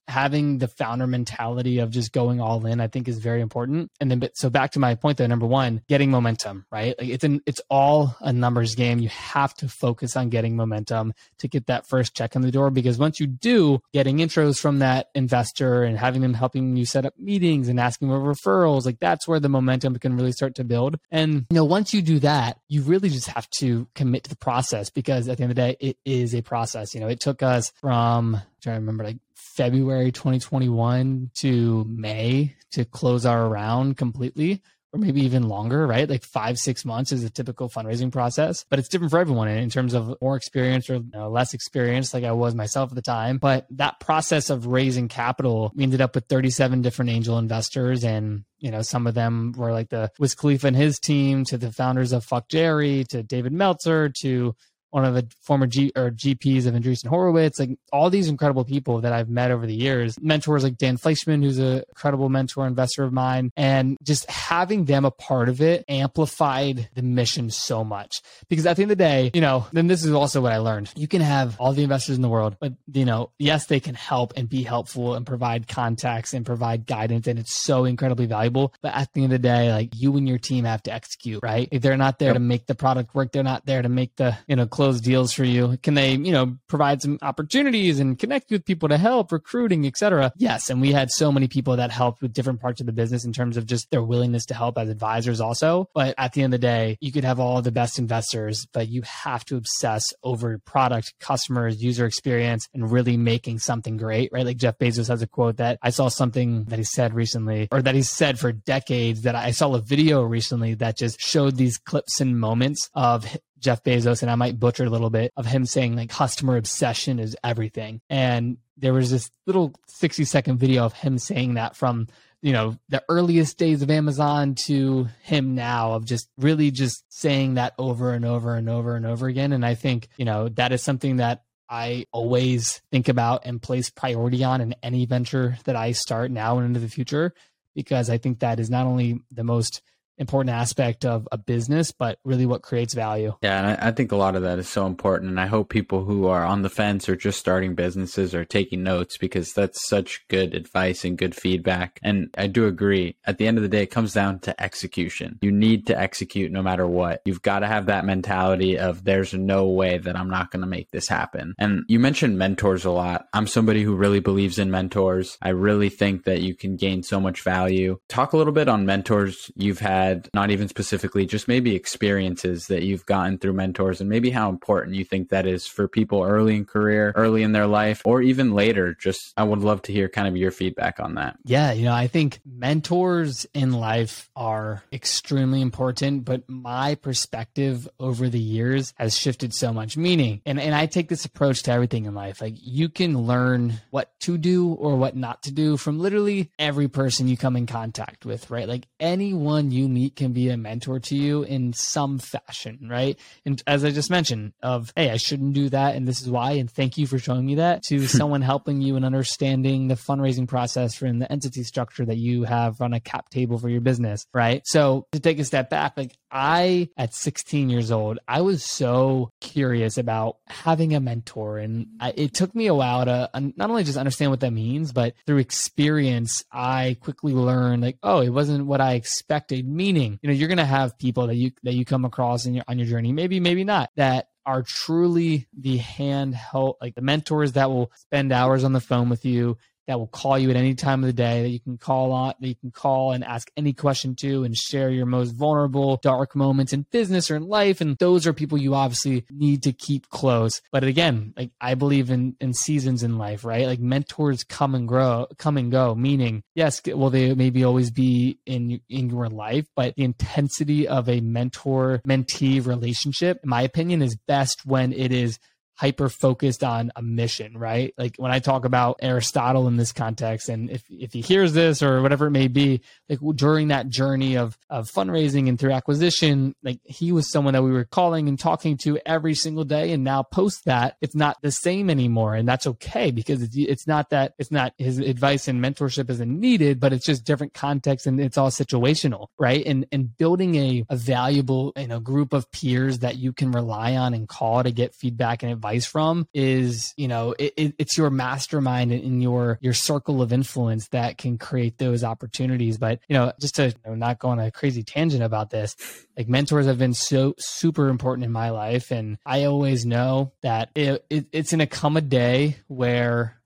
having 0.07 0.57
the 0.57 0.67
founder 0.67 1.07
mentality 1.07 1.79
of 1.79 1.89
just 1.89 2.11
going 2.11 2.41
all 2.41 2.65
in, 2.65 2.79
I 2.79 2.87
think 2.87 3.07
is 3.07 3.19
very 3.19 3.41
important. 3.41 3.91
And 3.99 4.11
then, 4.11 4.29
so 4.33 4.49
back 4.49 4.71
to 4.71 4.79
my 4.79 4.95
point 4.95 5.17
though, 5.17 5.27
number 5.27 5.45
one, 5.45 5.81
getting 5.87 6.11
momentum, 6.11 6.65
right? 6.71 6.95
Like 6.99 7.09
it's 7.09 7.23
an, 7.23 7.41
it's 7.45 7.61
all 7.69 8.15
a 8.19 8.33
numbers 8.33 8.75
game. 8.75 8.99
You 8.99 9.09
have 9.09 9.53
to 9.55 9.67
focus 9.67 10.15
on 10.15 10.29
getting 10.29 10.55
momentum 10.55 11.13
to 11.39 11.47
get 11.47 11.67
that 11.67 11.87
first 11.87 12.15
check 12.15 12.35
in 12.35 12.41
the 12.41 12.51
door 12.51 12.69
because 12.69 12.97
once 12.97 13.19
you 13.19 13.27
do, 13.27 13.79
getting 13.93 14.17
intros 14.17 14.59
from 14.59 14.79
that 14.79 15.09
investor 15.15 15.83
and 15.83 15.97
having 15.97 16.21
them 16.21 16.33
helping 16.33 16.75
you 16.75 16.85
set 16.85 17.05
up 17.05 17.17
meetings 17.17 17.67
and 17.67 17.79
asking 17.79 18.09
for 18.09 18.19
referrals, 18.19 18.85
like 18.85 18.99
that's 18.99 19.27
where 19.27 19.39
the 19.39 19.49
momentum 19.49 19.97
can 19.97 20.15
really 20.15 20.31
start 20.31 20.55
to 20.55 20.63
build. 20.63 20.99
And, 21.09 21.45
you 21.49 21.55
know, 21.55 21.65
once 21.65 21.93
you 21.93 22.01
do 22.01 22.19
that, 22.19 22.59
you 22.67 22.81
really 22.81 23.09
just 23.09 23.27
have 23.27 23.49
to 23.59 23.87
commit 23.95 24.23
to 24.23 24.29
the 24.29 24.35
process 24.35 24.89
because 24.89 25.27
at 25.27 25.37
the 25.37 25.43
end 25.43 25.51
of 25.51 25.55
the 25.55 25.61
day, 25.61 25.77
it 25.79 25.97
is 26.05 26.35
a 26.35 26.41
process. 26.41 26.93
You 26.93 26.99
know, 26.99 27.07
it 27.07 27.19
took 27.19 27.41
us 27.43 27.71
from, 27.79 28.35
I'm 28.35 28.41
trying 28.61 28.75
to 28.75 28.79
remember, 28.81 29.03
like 29.03 29.17
February 29.33 29.90
2021 30.11 31.31
to 31.35 31.85
May 31.87 32.55
to 32.71 32.85
close 32.85 33.25
our 33.25 33.47
round 33.47 33.97
completely 33.97 34.61
or 34.93 34.99
maybe 34.99 35.21
even 35.21 35.47
longer, 35.47 35.87
right? 35.87 36.09
Like 36.09 36.23
five, 36.23 36.57
six 36.59 36.83
months 36.83 37.11
is 37.11 37.23
a 37.23 37.29
typical 37.29 37.69
fundraising 37.69 38.11
process, 38.11 38.65
but 38.69 38.77
it's 38.77 38.89
different 38.89 39.11
for 39.11 39.19
everyone 39.19 39.47
in 39.47 39.69
terms 39.69 39.93
of 39.93 40.15
more 40.21 40.35
experience 40.35 40.89
or 40.89 40.95
you 40.95 41.09
know, 41.13 41.29
less 41.29 41.53
experience, 41.53 42.13
like 42.13 42.25
I 42.25 42.33
was 42.33 42.55
myself 42.55 42.91
at 42.91 42.95
the 42.95 43.01
time. 43.01 43.37
But 43.37 43.67
that 43.71 44.01
process 44.01 44.49
of 44.49 44.65
raising 44.65 45.07
capital, 45.07 45.71
we 45.75 45.83
ended 45.83 46.01
up 46.01 46.15
with 46.15 46.25
37 46.25 46.81
different 46.81 47.11
angel 47.11 47.37
investors 47.37 48.03
and 48.03 48.43
you 48.59 48.69
know, 48.69 48.81
some 48.83 49.07
of 49.07 49.15
them 49.15 49.53
were 49.57 49.71
like 49.71 49.89
the 49.89 50.11
Wiz 50.19 50.35
Khalifa 50.35 50.67
and 50.67 50.75
his 50.75 50.99
team 50.99 51.45
to 51.45 51.57
the 51.57 51.71
founders 51.71 52.11
of 52.11 52.25
FuckJerry 52.25 53.07
to 53.07 53.23
David 53.23 53.53
Meltzer 53.53 54.09
to 54.21 54.55
one 54.91 55.05
of 55.05 55.13
the 55.13 55.27
former 55.41 55.67
G 55.67 55.91
or 55.95 56.11
GPs 56.11 56.67
of 56.67 56.73
Andreessen 56.73 57.07
Horowitz, 57.07 57.59
like 57.59 57.71
all 57.91 58.09
these 58.09 58.27
incredible 58.27 58.63
people 58.63 59.01
that 59.01 59.13
I've 59.13 59.29
met 59.29 59.51
over 59.51 59.65
the 59.65 59.73
years, 59.73 60.19
mentors 60.21 60.63
like 60.63 60.77
Dan 60.77 60.97
Fleishman, 60.97 61.41
who's 61.41 61.57
an 61.57 61.83
incredible 61.89 62.29
mentor 62.29 62.67
investor 62.67 63.03
of 63.03 63.13
mine, 63.13 63.51
and 63.57 63.97
just 64.03 64.29
having 64.29 64.85
them 64.85 65.05
a 65.05 65.11
part 65.11 65.49
of 65.49 65.61
it 65.61 65.85
amplified 65.87 66.89
the 66.93 67.01
mission 67.01 67.49
so 67.49 67.83
much. 67.83 68.21
Because 68.49 68.65
at 68.65 68.75
the 68.75 68.83
end 68.83 68.91
of 68.91 68.97
the 68.97 69.03
day, 69.03 69.31
you 69.33 69.41
know, 69.41 69.65
then 69.71 69.87
this 69.87 70.05
is 70.05 70.11
also 70.11 70.41
what 70.41 70.51
I 70.51 70.57
learned. 70.57 70.91
You 70.95 71.07
can 71.07 71.21
have 71.21 71.59
all 71.59 71.73
the 71.73 71.83
investors 71.83 72.15
in 72.15 72.21
the 72.21 72.29
world, 72.29 72.57
but 72.59 72.73
you 72.93 73.05
know, 73.05 73.31
yes, 73.39 73.65
they 73.65 73.79
can 73.79 73.95
help 73.95 74.33
and 74.35 74.49
be 74.49 74.63
helpful 74.63 75.15
and 75.15 75.25
provide 75.25 75.67
contacts 75.67 76.33
and 76.33 76.45
provide 76.45 76.85
guidance, 76.85 77.27
and 77.27 77.39
it's 77.39 77.53
so 77.53 77.85
incredibly 77.85 78.25
valuable. 78.25 78.73
But 78.81 78.95
at 78.95 79.13
the 79.13 79.23
end 79.23 79.33
of 79.33 79.41
the 79.41 79.47
day, 79.47 79.71
like 79.71 79.89
you 79.95 80.15
and 80.17 80.27
your 80.27 80.37
team 80.37 80.65
have 80.65 80.83
to 80.83 80.93
execute, 80.93 81.41
right? 81.41 81.67
If 81.71 81.81
they're 81.81 81.97
not 81.97 82.19
there 82.19 82.29
yep. 82.29 82.35
to 82.35 82.39
make 82.39 82.65
the 82.65 82.75
product 82.75 83.15
work, 83.15 83.31
they're 83.31 83.43
not 83.43 83.65
there 83.65 83.81
to 83.81 83.89
make 83.89 84.15
the, 84.17 84.37
you 84.47 84.55
know, 84.55 84.67
close 84.81 84.99
deals 84.99 85.31
for 85.31 85.43
you? 85.43 85.77
Can 85.83 85.93
they, 85.93 86.13
you 86.13 86.31
know, 86.31 86.57
provide 86.67 87.03
some 87.03 87.19
opportunities 87.21 87.99
and 87.99 88.17
connect 88.17 88.49
with 88.49 88.65
people 88.65 88.89
to 88.89 88.97
help 88.97 89.31
recruiting, 89.31 89.85
etc.? 89.85 90.33
Yes. 90.37 90.71
And 90.71 90.81
we 90.81 90.91
had 90.91 91.11
so 91.11 91.31
many 91.31 91.47
people 91.47 91.75
that 91.75 91.91
helped 91.91 92.19
with 92.23 92.33
different 92.33 92.61
parts 92.61 92.79
of 92.79 92.87
the 92.87 92.91
business 92.91 93.23
in 93.23 93.31
terms 93.31 93.57
of 93.57 93.67
just 93.67 93.91
their 93.91 94.01
willingness 94.01 94.43
to 94.47 94.55
help 94.55 94.79
as 94.79 94.89
advisors 94.89 95.39
also. 95.39 95.87
But 95.93 96.15
at 96.17 96.33
the 96.33 96.41
end 96.41 96.55
of 96.55 96.61
the 96.61 96.65
day, 96.65 96.97
you 96.99 97.11
could 97.11 97.23
have 97.23 97.39
all 97.39 97.61
the 97.61 97.71
best 97.71 97.99
investors, 97.99 98.65
but 98.73 98.87
you 98.87 99.03
have 99.03 99.45
to 99.45 99.55
obsess 99.55 100.03
over 100.23 100.57
product, 100.57 101.13
customers, 101.19 101.83
user 101.83 102.07
experience, 102.07 102.67
and 102.73 102.91
really 102.91 103.17
making 103.17 103.59
something 103.59 103.97
great, 103.97 104.31
right? 104.33 104.47
Like 104.47 104.57
Jeff 104.57 104.79
Bezos 104.79 105.09
has 105.09 105.21
a 105.21 105.27
quote 105.27 105.57
that 105.57 105.77
I 105.83 105.91
saw 105.91 106.07
something 106.07 106.63
that 106.69 106.79
he 106.79 106.85
said 106.85 107.13
recently, 107.13 107.67
or 107.71 107.83
that 107.83 107.93
he 107.93 108.01
said 108.01 108.39
for 108.39 108.51
decades 108.51 109.21
that 109.21 109.35
I 109.35 109.51
saw 109.51 109.75
a 109.75 109.79
video 109.79 110.23
recently 110.23 110.73
that 110.73 110.97
just 110.97 111.21
showed 111.21 111.55
these 111.55 111.77
clips 111.77 112.19
and 112.19 112.39
moments 112.39 112.89
of 112.95 113.37
Jeff 113.61 113.83
Bezos, 113.83 114.21
and 114.21 114.29
I 114.29 114.35
might 114.35 114.59
butcher 114.59 114.83
a 114.83 114.89
little 114.89 115.09
bit 115.09 115.31
of 115.37 115.45
him 115.45 115.65
saying 115.65 115.95
like 115.95 116.09
customer 116.09 116.57
obsession 116.57 117.19
is 117.19 117.37
everything. 117.43 118.01
And 118.09 118.57
there 118.77 118.93
was 118.93 119.11
this 119.11 119.29
little 119.45 119.73
60 119.87 120.25
second 120.25 120.57
video 120.57 120.83
of 120.83 120.93
him 120.93 121.17
saying 121.17 121.53
that 121.53 121.75
from, 121.75 122.07
you 122.41 122.51
know, 122.51 122.77
the 122.89 123.03
earliest 123.07 123.57
days 123.57 123.81
of 123.81 123.91
Amazon 123.91 124.55
to 124.65 125.07
him 125.21 125.55
now 125.55 125.93
of 125.93 126.05
just 126.05 126.27
really 126.37 126.71
just 126.71 127.05
saying 127.09 127.53
that 127.53 127.73
over 127.77 128.13
and 128.13 128.25
over 128.25 128.55
and 128.55 128.67
over 128.67 128.95
and 128.95 129.05
over 129.05 129.27
again. 129.27 129.53
And 129.53 129.65
I 129.65 129.75
think, 129.75 130.09
you 130.17 130.25
know, 130.25 130.49
that 130.49 130.71
is 130.71 130.81
something 130.81 131.17
that 131.17 131.43
I 131.69 132.05
always 132.11 132.81
think 132.91 133.07
about 133.07 133.45
and 133.45 133.61
place 133.61 133.89
priority 133.89 134.43
on 134.43 134.59
in 134.59 134.75
any 134.83 135.05
venture 135.05 135.57
that 135.65 135.75
I 135.75 135.93
start 135.93 136.31
now 136.31 136.57
and 136.57 136.65
into 136.65 136.81
the 136.81 136.89
future, 136.89 137.33
because 137.75 138.09
I 138.09 138.17
think 138.17 138.39
that 138.39 138.59
is 138.59 138.69
not 138.69 138.87
only 138.87 139.21
the 139.31 139.45
most 139.45 139.81
important 140.17 140.55
aspect 140.55 141.05
of 141.05 141.27
a 141.31 141.37
business, 141.37 141.91
but 141.91 142.19
really 142.23 142.45
what 142.45 142.61
creates 142.61 142.93
value. 142.93 143.33
Yeah, 143.41 143.57
and 143.57 143.67
I, 143.67 143.87
I, 143.87 143.91
think 143.91 144.11
a 144.11 144.17
lot 144.17 144.35
of 144.35 144.43
that 144.43 144.59
is 144.59 144.69
so 144.69 144.85
important. 144.85 145.29
And 145.29 145.39
I 145.39 145.47
hope 145.47 145.69
people 145.69 146.03
who 146.03 146.27
are 146.27 146.45
on 146.45 146.61
the 146.61 146.69
fence 146.69 147.09
or 147.09 147.15
just 147.15 147.39
starting 147.39 147.75
businesses 147.75 148.35
are 148.35 148.45
taking 148.45 148.83
notes 148.83 149.17
because 149.17 149.53
that's 149.53 149.87
such 149.87 150.25
good 150.27 150.53
advice 150.53 151.03
and 151.03 151.17
good 151.17 151.35
feedback. 151.35 151.99
And 152.03 152.29
I 152.37 152.47
do 152.47 152.67
agree. 152.67 153.15
At 153.25 153.37
the 153.37 153.47
end 153.47 153.57
of 153.57 153.63
the 153.63 153.69
day, 153.69 153.83
it 153.83 153.91
comes 153.91 154.13
down 154.13 154.39
to 154.41 154.61
execution. 154.61 155.39
You 155.41 155.51
need 155.51 155.87
to 155.87 155.99
execute 155.99 156.51
no 156.51 156.61
matter 156.61 156.87
what. 156.87 157.21
You've 157.25 157.41
got 157.41 157.59
to 157.59 157.67
have 157.67 157.87
that 157.87 158.05
mentality 158.05 158.77
of 158.77 159.03
there's 159.03 159.33
no 159.33 159.67
way 159.67 159.97
that 159.97 160.15
I'm 160.15 160.29
not 160.29 160.51
going 160.51 160.61
to 160.61 160.67
make 160.67 160.91
this 160.91 161.07
happen. 161.07 161.55
And 161.57 161.83
you 161.87 161.99
mentioned 161.99 162.37
mentors 162.37 162.85
a 162.85 162.91
lot. 162.91 163.27
I'm 163.33 163.47
somebody 163.47 163.83
who 163.83 163.95
really 163.95 164.19
believes 164.19 164.59
in 164.59 164.71
mentors. 164.71 165.37
I 165.41 165.49
really 165.49 165.89
think 165.89 166.25
that 166.25 166.41
you 166.41 166.55
can 166.55 166.75
gain 166.75 167.03
so 167.03 167.19
much 167.19 167.41
value. 167.41 167.99
Talk 168.07 168.33
a 168.33 168.37
little 168.37 168.53
bit 168.53 168.69
on 168.69 168.85
mentors 168.85 169.49
you've 169.55 169.79
had 169.79 170.00
had, 170.01 170.29
not 170.33 170.51
even 170.51 170.67
specifically, 170.67 171.25
just 171.25 171.47
maybe 171.47 171.75
experiences 171.75 172.67
that 172.67 172.83
you've 172.83 173.05
gotten 173.05 173.37
through 173.37 173.53
mentors 173.53 174.01
and 174.01 174.09
maybe 174.09 174.29
how 174.29 174.49
important 174.49 174.95
you 174.95 175.05
think 175.05 175.29
that 175.29 175.45
is 175.45 175.67
for 175.67 175.87
people 175.87 176.23
early 176.23 176.55
in 176.55 176.65
career, 176.65 177.13
early 177.15 177.43
in 177.43 177.51
their 177.51 177.67
life, 177.67 178.01
or 178.05 178.21
even 178.21 178.53
later. 178.53 178.95
Just, 178.99 179.33
I 179.37 179.43
would 179.43 179.59
love 179.59 179.81
to 179.83 179.91
hear 179.91 180.09
kind 180.09 180.27
of 180.27 180.37
your 180.37 180.51
feedback 180.51 180.99
on 180.99 181.15
that. 181.15 181.37
Yeah. 181.43 181.71
You 181.71 181.85
know, 181.85 181.93
I 181.93 182.07
think 182.07 182.39
mentors 182.45 183.45
in 183.53 183.73
life 183.73 184.29
are 184.35 184.83
extremely 184.91 185.61
important, 185.61 186.25
but 186.25 186.49
my 186.49 186.95
perspective 186.95 187.87
over 187.99 188.29
the 188.29 188.39
years 188.39 188.93
has 188.97 189.17
shifted 189.17 189.53
so 189.53 189.73
much. 189.73 189.97
Meaning, 189.97 190.41
and, 190.45 190.59
and 190.59 190.73
I 190.73 190.85
take 190.85 191.09
this 191.09 191.25
approach 191.25 191.63
to 191.63 191.71
everything 191.71 192.05
in 192.05 192.13
life. 192.15 192.41
Like 192.41 192.55
you 192.57 192.89
can 192.89 193.17
learn 193.27 193.81
what 193.91 194.19
to 194.21 194.37
do 194.37 194.73
or 194.73 194.95
what 194.95 195.15
not 195.15 195.43
to 195.43 195.51
do 195.51 195.77
from 195.77 195.99
literally 195.99 196.51
every 196.57 196.87
person 196.87 197.27
you 197.27 197.37
come 197.37 197.55
in 197.55 197.65
contact 197.65 198.25
with, 198.25 198.49
right? 198.49 198.67
Like 198.67 198.87
anyone 198.99 199.71
you 199.71 199.87
meet 199.93 200.15
can 200.15 200.33
be 200.33 200.49
a 200.49 200.57
mentor 200.57 200.99
to 200.99 201.15
you 201.15 201.43
in 201.43 201.73
some 201.73 202.19
fashion, 202.19 202.87
right? 202.89 203.17
And 203.45 203.61
as 203.67 203.83
I 203.83 203.91
just 203.91 204.09
mentioned, 204.09 204.53
of 204.61 204.91
hey, 204.95 205.09
I 205.09 205.17
shouldn't 205.17 205.53
do 205.53 205.69
that, 205.69 205.95
and 205.95 206.07
this 206.07 206.21
is 206.21 206.29
why, 206.29 206.53
and 206.53 206.69
thank 206.69 206.97
you 206.97 207.07
for 207.07 207.19
showing 207.19 207.45
me 207.45 207.55
that. 207.55 207.83
To 207.83 207.99
hmm. 207.99 208.05
someone 208.05 208.41
helping 208.41 208.81
you 208.81 208.95
and 208.95 209.05
understanding 209.05 209.87
the 209.87 209.95
fundraising 209.95 210.47
process 210.47 211.01
and 211.01 211.21
the 211.21 211.31
entity 211.31 211.63
structure 211.63 212.05
that 212.05 212.17
you 212.17 212.43
have 212.43 212.81
on 212.81 212.93
a 212.93 212.99
cap 212.99 213.29
table 213.29 213.57
for 213.57 213.69
your 213.69 213.81
business, 213.81 214.25
right? 214.33 214.61
So 214.65 215.07
to 215.11 215.19
take 215.19 215.39
a 215.39 215.45
step 215.45 215.69
back, 215.69 215.93
like 215.97 216.17
I, 216.31 216.89
at 216.97 217.13
16 217.13 217.69
years 217.69 217.91
old, 217.91 218.19
I 218.27 218.41
was 218.41 218.63
so 218.63 219.31
curious 219.41 219.97
about 219.97 220.37
having 220.47 220.95
a 220.95 220.99
mentor. 220.99 221.57
And 221.57 221.87
I, 221.99 222.13
it 222.15 222.33
took 222.33 222.55
me 222.55 222.67
a 222.67 222.73
while 222.73 223.05
to 223.05 223.29
not 223.55 223.69
only 223.69 223.83
just 223.83 223.97
understand 223.97 224.31
what 224.31 224.39
that 224.39 224.51
means, 224.51 224.91
but 224.91 225.13
through 225.25 225.37
experience, 225.37 226.43
I 226.51 226.97
quickly 227.01 227.33
learned 227.33 227.81
like, 227.81 227.97
oh, 228.03 228.21
it 228.21 228.29
wasn't 228.29 228.65
what 228.65 228.81
I 228.81 228.93
expected. 228.93 229.67
Meaning, 229.67 230.19
you 230.21 230.29
know, 230.29 230.35
you're 230.35 230.47
going 230.47 230.57
to 230.57 230.65
have 230.65 230.97
people 230.97 231.27
that 231.27 231.35
you, 231.35 231.51
that 231.63 231.73
you 231.73 231.85
come 231.85 232.05
across 232.05 232.45
in 232.45 232.53
your, 232.53 232.63
on 232.67 232.79
your 232.79 232.87
journey, 232.87 233.11
maybe, 233.11 233.39
maybe 233.39 233.63
not, 233.63 233.89
that 233.95 234.27
are 234.45 234.63
truly 234.63 235.47
the 235.57 235.79
handheld, 235.79 236.75
like 236.81 236.95
the 236.95 237.01
mentors 237.01 237.53
that 237.53 237.69
will 237.69 237.91
spend 237.95 238.31
hours 238.31 238.63
on 238.63 238.73
the 238.73 238.79
phone 238.79 239.09
with 239.09 239.25
you, 239.25 239.57
that 239.91 239.99
will 239.99 240.07
call 240.07 240.39
you 240.39 240.49
at 240.49 240.55
any 240.55 240.73
time 240.73 241.03
of 241.03 241.07
the 241.07 241.13
day 241.13 241.43
that 241.43 241.49
you 241.49 241.59
can 241.59 241.77
call 241.77 242.13
on 242.13 242.33
that 242.39 242.47
you 242.47 242.55
can 242.55 242.71
call 242.71 243.11
and 243.11 243.23
ask 243.23 243.51
any 243.57 243.73
question 243.73 244.15
to 244.15 244.45
and 244.45 244.55
share 244.55 244.89
your 244.89 245.05
most 245.05 245.31
vulnerable 245.31 245.97
dark 246.01 246.35
moments 246.35 246.71
in 246.71 246.85
business 246.91 247.29
or 247.29 247.35
in 247.35 247.47
life. 247.47 247.81
And 247.81 247.97
those 247.97 248.25
are 248.25 248.33
people 248.33 248.57
you 248.57 248.73
obviously 248.73 249.25
need 249.29 249.63
to 249.63 249.73
keep 249.73 250.09
close. 250.09 250.61
But 250.71 250.83
again 250.83 251.33
like 251.35 251.51
i 251.59 251.73
believe 251.73 252.09
in 252.09 252.35
in 252.39 252.53
seasons 252.53 253.03
in 253.03 253.17
life 253.17 253.43
right? 253.43 253.65
Like 253.65 253.79
mentors 253.79 254.43
come 254.43 254.75
and 254.75 254.87
grow 254.87 255.27
come 255.37 255.57
and 255.57 255.71
go 255.71 255.95
meaning 255.95 256.43
yes 256.55 256.81
will 256.85 257.09
they 257.09 257.33
maybe 257.33 257.63
always 257.63 257.91
be 257.91 258.39
in 258.45 258.79
in 258.89 259.09
your 259.09 259.27
life 259.27 259.67
but 259.75 259.95
the 259.95 260.03
intensity 260.03 260.87
of 260.87 261.09
a 261.09 261.19
mentor 261.19 262.01
mentee 262.07 262.65
relationship 262.65 263.39
in 263.43 263.49
my 263.49 263.61
opinion 263.61 264.01
is 264.01 264.15
best 264.27 264.65
when 264.65 264.93
it 264.93 265.11
is 265.11 265.39
hyper 265.81 266.09
focused 266.09 266.63
on 266.63 266.91
a 266.95 267.01
mission, 267.01 267.57
right? 267.57 267.91
Like 267.97 268.15
when 268.17 268.31
I 268.31 268.37
talk 268.37 268.65
about 268.65 268.99
Aristotle 269.01 269.67
in 269.67 269.77
this 269.77 269.91
context, 269.91 270.47
and 270.47 270.69
if, 270.69 270.83
if 270.91 271.11
he 271.11 271.21
hears 271.21 271.53
this 271.53 271.81
or 271.81 272.03
whatever 272.03 272.27
it 272.27 272.31
may 272.31 272.49
be, 272.49 272.81
like 273.09 273.17
during 273.33 273.69
that 273.69 273.89
journey 273.89 274.37
of, 274.37 274.55
of 274.69 274.91
fundraising 274.91 275.49
and 275.49 275.59
through 275.59 275.71
acquisition, 275.71 276.53
like 276.61 276.81
he 276.83 277.11
was 277.11 277.31
someone 277.31 277.55
that 277.55 277.63
we 277.63 277.71
were 277.71 277.85
calling 277.85 278.27
and 278.27 278.37
talking 278.37 278.77
to 278.77 278.99
every 279.07 279.33
single 279.33 279.63
day. 279.63 279.91
And 279.91 280.03
now 280.03 280.21
post 280.21 280.65
that, 280.65 280.97
it's 281.01 281.15
not 281.15 281.41
the 281.41 281.49
same 281.49 281.89
anymore. 281.89 282.35
And 282.35 282.47
that's 282.47 282.67
okay 282.67 283.09
because 283.09 283.41
it's, 283.41 283.55
it's 283.57 283.87
not 283.87 284.11
that 284.11 284.35
it's 284.37 284.51
not 284.51 284.73
his 284.77 284.99
advice 284.99 285.47
and 285.47 285.65
mentorship 285.65 286.11
isn't 286.11 286.39
needed, 286.39 286.79
but 286.79 286.93
it's 286.93 287.07
just 287.07 287.25
different 287.25 287.55
context 287.55 288.05
and 288.05 288.19
it's 288.19 288.37
all 288.37 288.51
situational, 288.51 289.29
right? 289.39 289.65
And, 289.65 289.87
and 289.91 290.15
building 290.15 290.53
a, 290.57 290.85
a 290.89 290.95
valuable, 290.95 291.73
you 291.75 291.87
know, 291.87 291.99
group 291.99 292.33
of 292.33 292.51
peers 292.51 292.99
that 292.99 293.17
you 293.17 293.33
can 293.33 293.51
rely 293.51 293.95
on 293.95 294.13
and 294.13 294.27
call 294.27 294.61
to 294.61 294.71
get 294.71 294.93
feedback 294.93 295.41
and 295.41 295.51
advice 295.51 295.70
from 295.79 296.27
is, 296.33 296.93
you 296.97 297.07
know, 297.07 297.33
it, 297.37 297.53
it, 297.57 297.75
it's 297.77 297.97
your 297.97 298.09
mastermind 298.09 298.91
and 298.91 299.21
your, 299.21 299.57
your 299.61 299.73
circle 299.73 300.21
of 300.21 300.33
influence 300.33 300.87
that 300.89 301.17
can 301.17 301.37
create 301.37 301.77
those 301.77 302.03
opportunities. 302.03 302.77
But 302.77 302.99
you 303.07 303.15
know, 303.15 303.31
just 303.39 303.55
to 303.55 303.67
you 303.67 303.73
know, 303.85 303.95
not 303.95 304.19
go 304.19 304.29
on 304.29 304.39
a 304.39 304.51
crazy 304.51 304.83
tangent 304.83 305.23
about 305.23 305.49
this, 305.49 305.75
like 306.17 306.27
mentors 306.27 306.65
have 306.65 306.77
been 306.77 306.93
so 306.93 307.35
super 307.37 307.89
important 307.89 308.25
in 308.25 308.31
my 308.31 308.49
life, 308.49 308.91
and 308.91 309.17
I 309.25 309.45
always 309.45 309.85
know 309.85 310.33
that 310.41 310.69
it, 310.75 311.05
it's 311.09 311.51
gonna 311.51 311.67
come 311.67 311.97
a 311.97 312.01
day 312.01 312.57
where, 312.67 313.41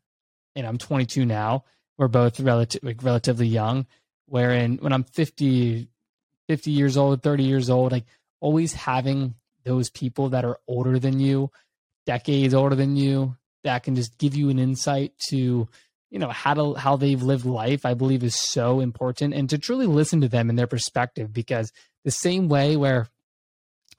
and 0.55 0.65
I'm 0.65 0.77
22 0.77 1.25
now. 1.25 1.63
We're 1.97 2.07
both 2.09 2.39
relative, 2.41 2.83
like, 2.83 3.03
relatively 3.03 3.47
young. 3.47 3.85
Wherein 4.27 4.77
when 4.77 4.91
I'm 4.91 5.03
50, 5.03 5.87
50 6.47 6.71
years 6.71 6.97
old, 6.97 7.21
30 7.21 7.43
years 7.43 7.69
old, 7.69 7.91
like 7.91 8.05
always 8.39 8.73
having 8.73 9.35
those 9.63 9.89
people 9.89 10.29
that 10.29 10.45
are 10.45 10.59
older 10.67 10.99
than 10.99 11.19
you, 11.19 11.51
decades 12.05 12.53
older 12.53 12.75
than 12.75 12.95
you, 12.95 13.35
that 13.63 13.83
can 13.83 13.95
just 13.95 14.17
give 14.17 14.35
you 14.35 14.49
an 14.49 14.59
insight 14.59 15.13
to 15.29 15.67
you 16.11 16.19
know 16.19 16.29
how 16.29 16.53
to 16.53 16.73
how 16.75 16.95
they've 16.95 17.21
lived 17.21 17.45
life 17.45 17.85
i 17.85 17.93
believe 17.93 18.23
is 18.23 18.35
so 18.35 18.79
important. 18.79 19.33
And 19.33 19.49
to 19.49 19.57
truly 19.57 19.87
listen 19.87 20.21
to 20.21 20.29
them 20.29 20.49
and 20.49 20.57
their 20.57 20.67
perspective 20.67 21.33
because 21.33 21.71
the 22.03 22.11
same 22.11 22.47
way 22.47 22.77
where 22.77 23.07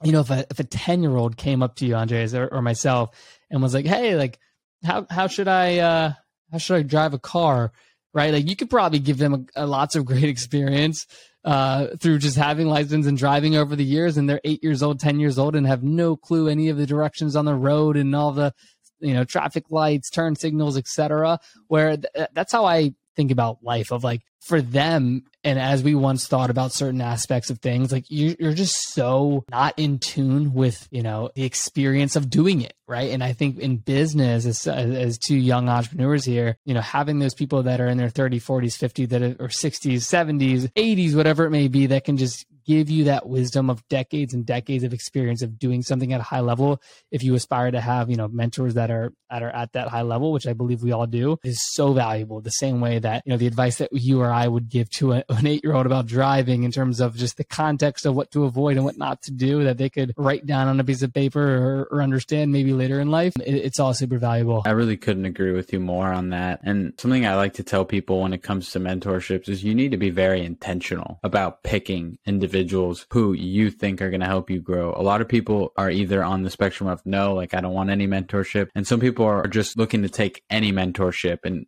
you 0.03 0.11
know 0.11 0.21
if 0.21 0.29
a 0.29 0.45
if 0.49 0.59
a 0.59 0.63
10 0.63 1.03
year 1.03 1.15
old 1.15 1.37
came 1.37 1.61
up 1.61 1.75
to 1.75 1.85
you 1.85 1.95
andres 1.95 2.33
or, 2.33 2.47
or, 2.47 2.61
myself 2.61 3.09
and 3.49 3.61
was 3.61 3.73
like 3.73 3.85
hey 3.85 4.15
like 4.15 4.39
how 4.83 5.05
how 5.09 5.27
should 5.27 5.47
i 5.47 5.79
uh 5.79 6.13
how 6.51 6.57
should 6.57 6.77
i 6.77 6.81
drive 6.83 7.13
a 7.13 7.19
car 7.19 7.71
right? 8.17 8.33
Like 8.33 8.49
you 8.49 8.55
could 8.55 8.71
probably 8.71 8.97
give 8.97 9.19
them 9.19 9.47
a, 9.55 9.63
a 9.63 9.67
lots 9.67 9.95
of 9.95 10.03
great 10.03 10.23
experience 10.35 11.05
uh, 11.45 11.89
through 11.99 12.17
just 12.17 12.35
having 12.35 12.67
license 12.67 13.05
and 13.05 13.15
driving 13.15 13.55
over 13.55 13.75
the 13.75 13.85
years 13.85 14.17
and 14.17 14.27
they're 14.27 14.41
eight 14.43 14.63
years 14.63 14.81
old, 14.81 14.99
10 14.99 15.19
years 15.19 15.37
old 15.37 15.55
and 15.55 15.67
have 15.67 15.83
no 15.83 16.15
clue 16.17 16.47
any 16.47 16.69
of 16.69 16.77
the 16.77 16.87
directions 16.87 17.35
on 17.35 17.45
the 17.45 17.53
road 17.53 17.95
and 17.95 18.15
all 18.15 18.31
the 18.31 18.51
you 18.99 19.13
know 19.13 19.23
traffic 19.23 19.65
lights 19.69 20.09
turn 20.09 20.35
signals 20.35 20.75
etc 20.75 21.37
where 21.67 21.97
th- 21.97 22.29
that's 22.33 22.51
how 22.51 22.65
i 22.65 22.91
think 23.15 23.29
about 23.29 23.63
life 23.63 23.91
of 23.91 24.03
like 24.03 24.21
for 24.39 24.59
them 24.59 25.21
and 25.47 25.57
as 25.57 25.81
we 25.81 25.95
once 25.95 26.27
thought 26.27 26.49
about 26.49 26.73
certain 26.73 26.99
aspects 26.99 27.49
of 27.49 27.59
things 27.59 27.89
like 27.89 28.11
you, 28.11 28.35
you're 28.37 28.53
just 28.53 28.93
so 28.93 29.45
not 29.49 29.73
in 29.77 29.97
tune 29.97 30.53
with 30.53 30.87
you 30.91 31.01
know 31.01 31.31
the 31.35 31.43
experience 31.43 32.15
of 32.17 32.29
doing 32.29 32.61
it 32.61 32.73
right? 32.87 33.11
And 33.11 33.23
i 33.23 33.33
think 33.33 33.59
in 33.59 33.77
business 33.77 34.45
as, 34.45 34.67
as 34.67 35.17
two 35.17 35.35
young 35.35 35.69
entrepreneurs 35.69 36.25
here 36.25 36.57
you 36.65 36.73
know 36.73 36.81
having 36.81 37.19
those 37.19 37.33
people 37.33 37.63
that 37.63 37.79
are 37.79 37.87
in 37.87 37.97
their 37.97 38.09
30s 38.09 38.43
40s 38.43 38.77
50s 38.77 39.09
that 39.09 39.21
are, 39.21 39.35
or 39.43 39.47
60s 39.47 39.97
70s 39.97 40.71
80s 40.73 41.15
whatever 41.15 41.45
it 41.45 41.51
may 41.51 41.67
be 41.67 41.87
that 41.87 42.03
can 42.03 42.17
just 42.17 42.45
give 42.67 42.89
you 42.89 43.05
that 43.05 43.27
wisdom 43.27 43.69
of 43.69 43.87
decades 43.87 44.33
and 44.33 44.45
decades 44.45 44.83
of 44.83 44.93
experience 44.93 45.41
of 45.41 45.57
doing 45.57 45.81
something 45.81 46.11
at 46.13 46.19
a 46.19 46.23
high 46.23 46.41
level 46.41 46.81
if 47.11 47.23
you 47.23 47.33
aspire 47.33 47.71
to 47.71 47.79
have 47.79 48.09
you 48.09 48.17
know 48.17 48.27
mentors 48.27 48.73
that 48.73 48.91
are 48.91 49.13
that 49.31 49.41
are 49.41 49.49
at 49.49 49.71
that 49.73 49.87
high 49.87 50.01
level 50.01 50.31
which 50.31 50.45
i 50.45 50.53
believe 50.53 50.83
we 50.83 50.91
all 50.91 51.07
do 51.07 51.37
is 51.43 51.57
so 51.73 51.93
valuable. 51.93 52.41
The 52.41 52.49
same 52.51 52.81
way 52.81 52.99
that 52.99 53.23
you 53.25 53.31
know 53.31 53.37
the 53.37 53.47
advice 53.47 53.77
that 53.77 53.89
you 53.93 54.21
or 54.21 54.31
i 54.31 54.47
would 54.47 54.69
give 54.69 54.89
to 54.91 55.13
a, 55.13 55.23
an 55.29 55.47
eight 55.47 55.63
year 55.63 55.73
old 55.73 55.85
about 55.85 56.05
driving 56.05 56.63
in 56.63 56.71
terms 56.71 56.99
of 56.99 57.15
just 57.15 57.37
the 57.37 57.43
context 57.43 58.05
of 58.05 58.15
what 58.15 58.31
to 58.31 58.43
avoid 58.43 58.75
and 58.75 58.85
what 58.85 58.97
not 58.97 59.21
to 59.23 59.31
do 59.31 59.63
that 59.63 59.77
they 59.77 59.89
could 59.89 60.13
write 60.17 60.45
down 60.45 60.67
on 60.67 60.79
a 60.79 60.83
piece 60.83 61.01
of 61.01 61.13
paper 61.13 61.41
or, 61.41 61.87
or 61.91 62.01
understand 62.01 62.51
maybe 62.51 62.73
later 62.73 62.99
in 62.99 63.09
life 63.09 63.33
it, 63.37 63.55
it's 63.55 63.79
all 63.79 63.93
super 63.93 64.17
valuable. 64.17 64.63
I 64.65 64.71
really 64.71 64.97
couldn't 64.97 65.25
agree 65.25 65.51
with 65.51 65.71
you 65.71 65.79
more 65.79 66.11
on 66.11 66.29
that. 66.29 66.59
And 66.63 66.93
something 66.97 67.25
i 67.25 67.35
like 67.35 67.53
to 67.53 67.63
tell 67.63 67.85
people 67.85 68.21
when 68.21 68.33
it 68.33 68.43
comes 68.43 68.71
to 68.71 68.79
mentorships 68.79 69.47
is 69.47 69.63
you 69.63 69.73
need 69.73 69.91
to 69.91 69.97
be 69.97 70.09
very 70.09 70.43
intentional 70.43 71.19
about 71.23 71.63
picking 71.63 72.17
individuals 72.25 72.56
individuals 72.57 73.05
who 73.11 73.33
you 73.33 73.69
think 73.69 74.01
are 74.01 74.09
going 74.09 74.21
to 74.21 74.27
help 74.27 74.49
you 74.49 74.59
grow. 74.59 74.93
A 74.95 75.01
lot 75.01 75.21
of 75.21 75.27
people 75.27 75.73
are 75.77 75.91
either 75.91 76.23
on 76.23 76.43
the 76.43 76.49
spectrum 76.49 76.89
of 76.89 77.05
no, 77.05 77.33
like 77.33 77.53
I 77.53 77.61
don't 77.61 77.73
want 77.73 77.89
any 77.89 78.07
mentorship. 78.07 78.69
And 78.75 78.87
some 78.87 78.99
people 78.99 79.25
are 79.25 79.47
just 79.47 79.77
looking 79.77 80.01
to 80.01 80.09
take 80.09 80.43
any 80.49 80.71
mentorship 80.71 81.39
and 81.43 81.65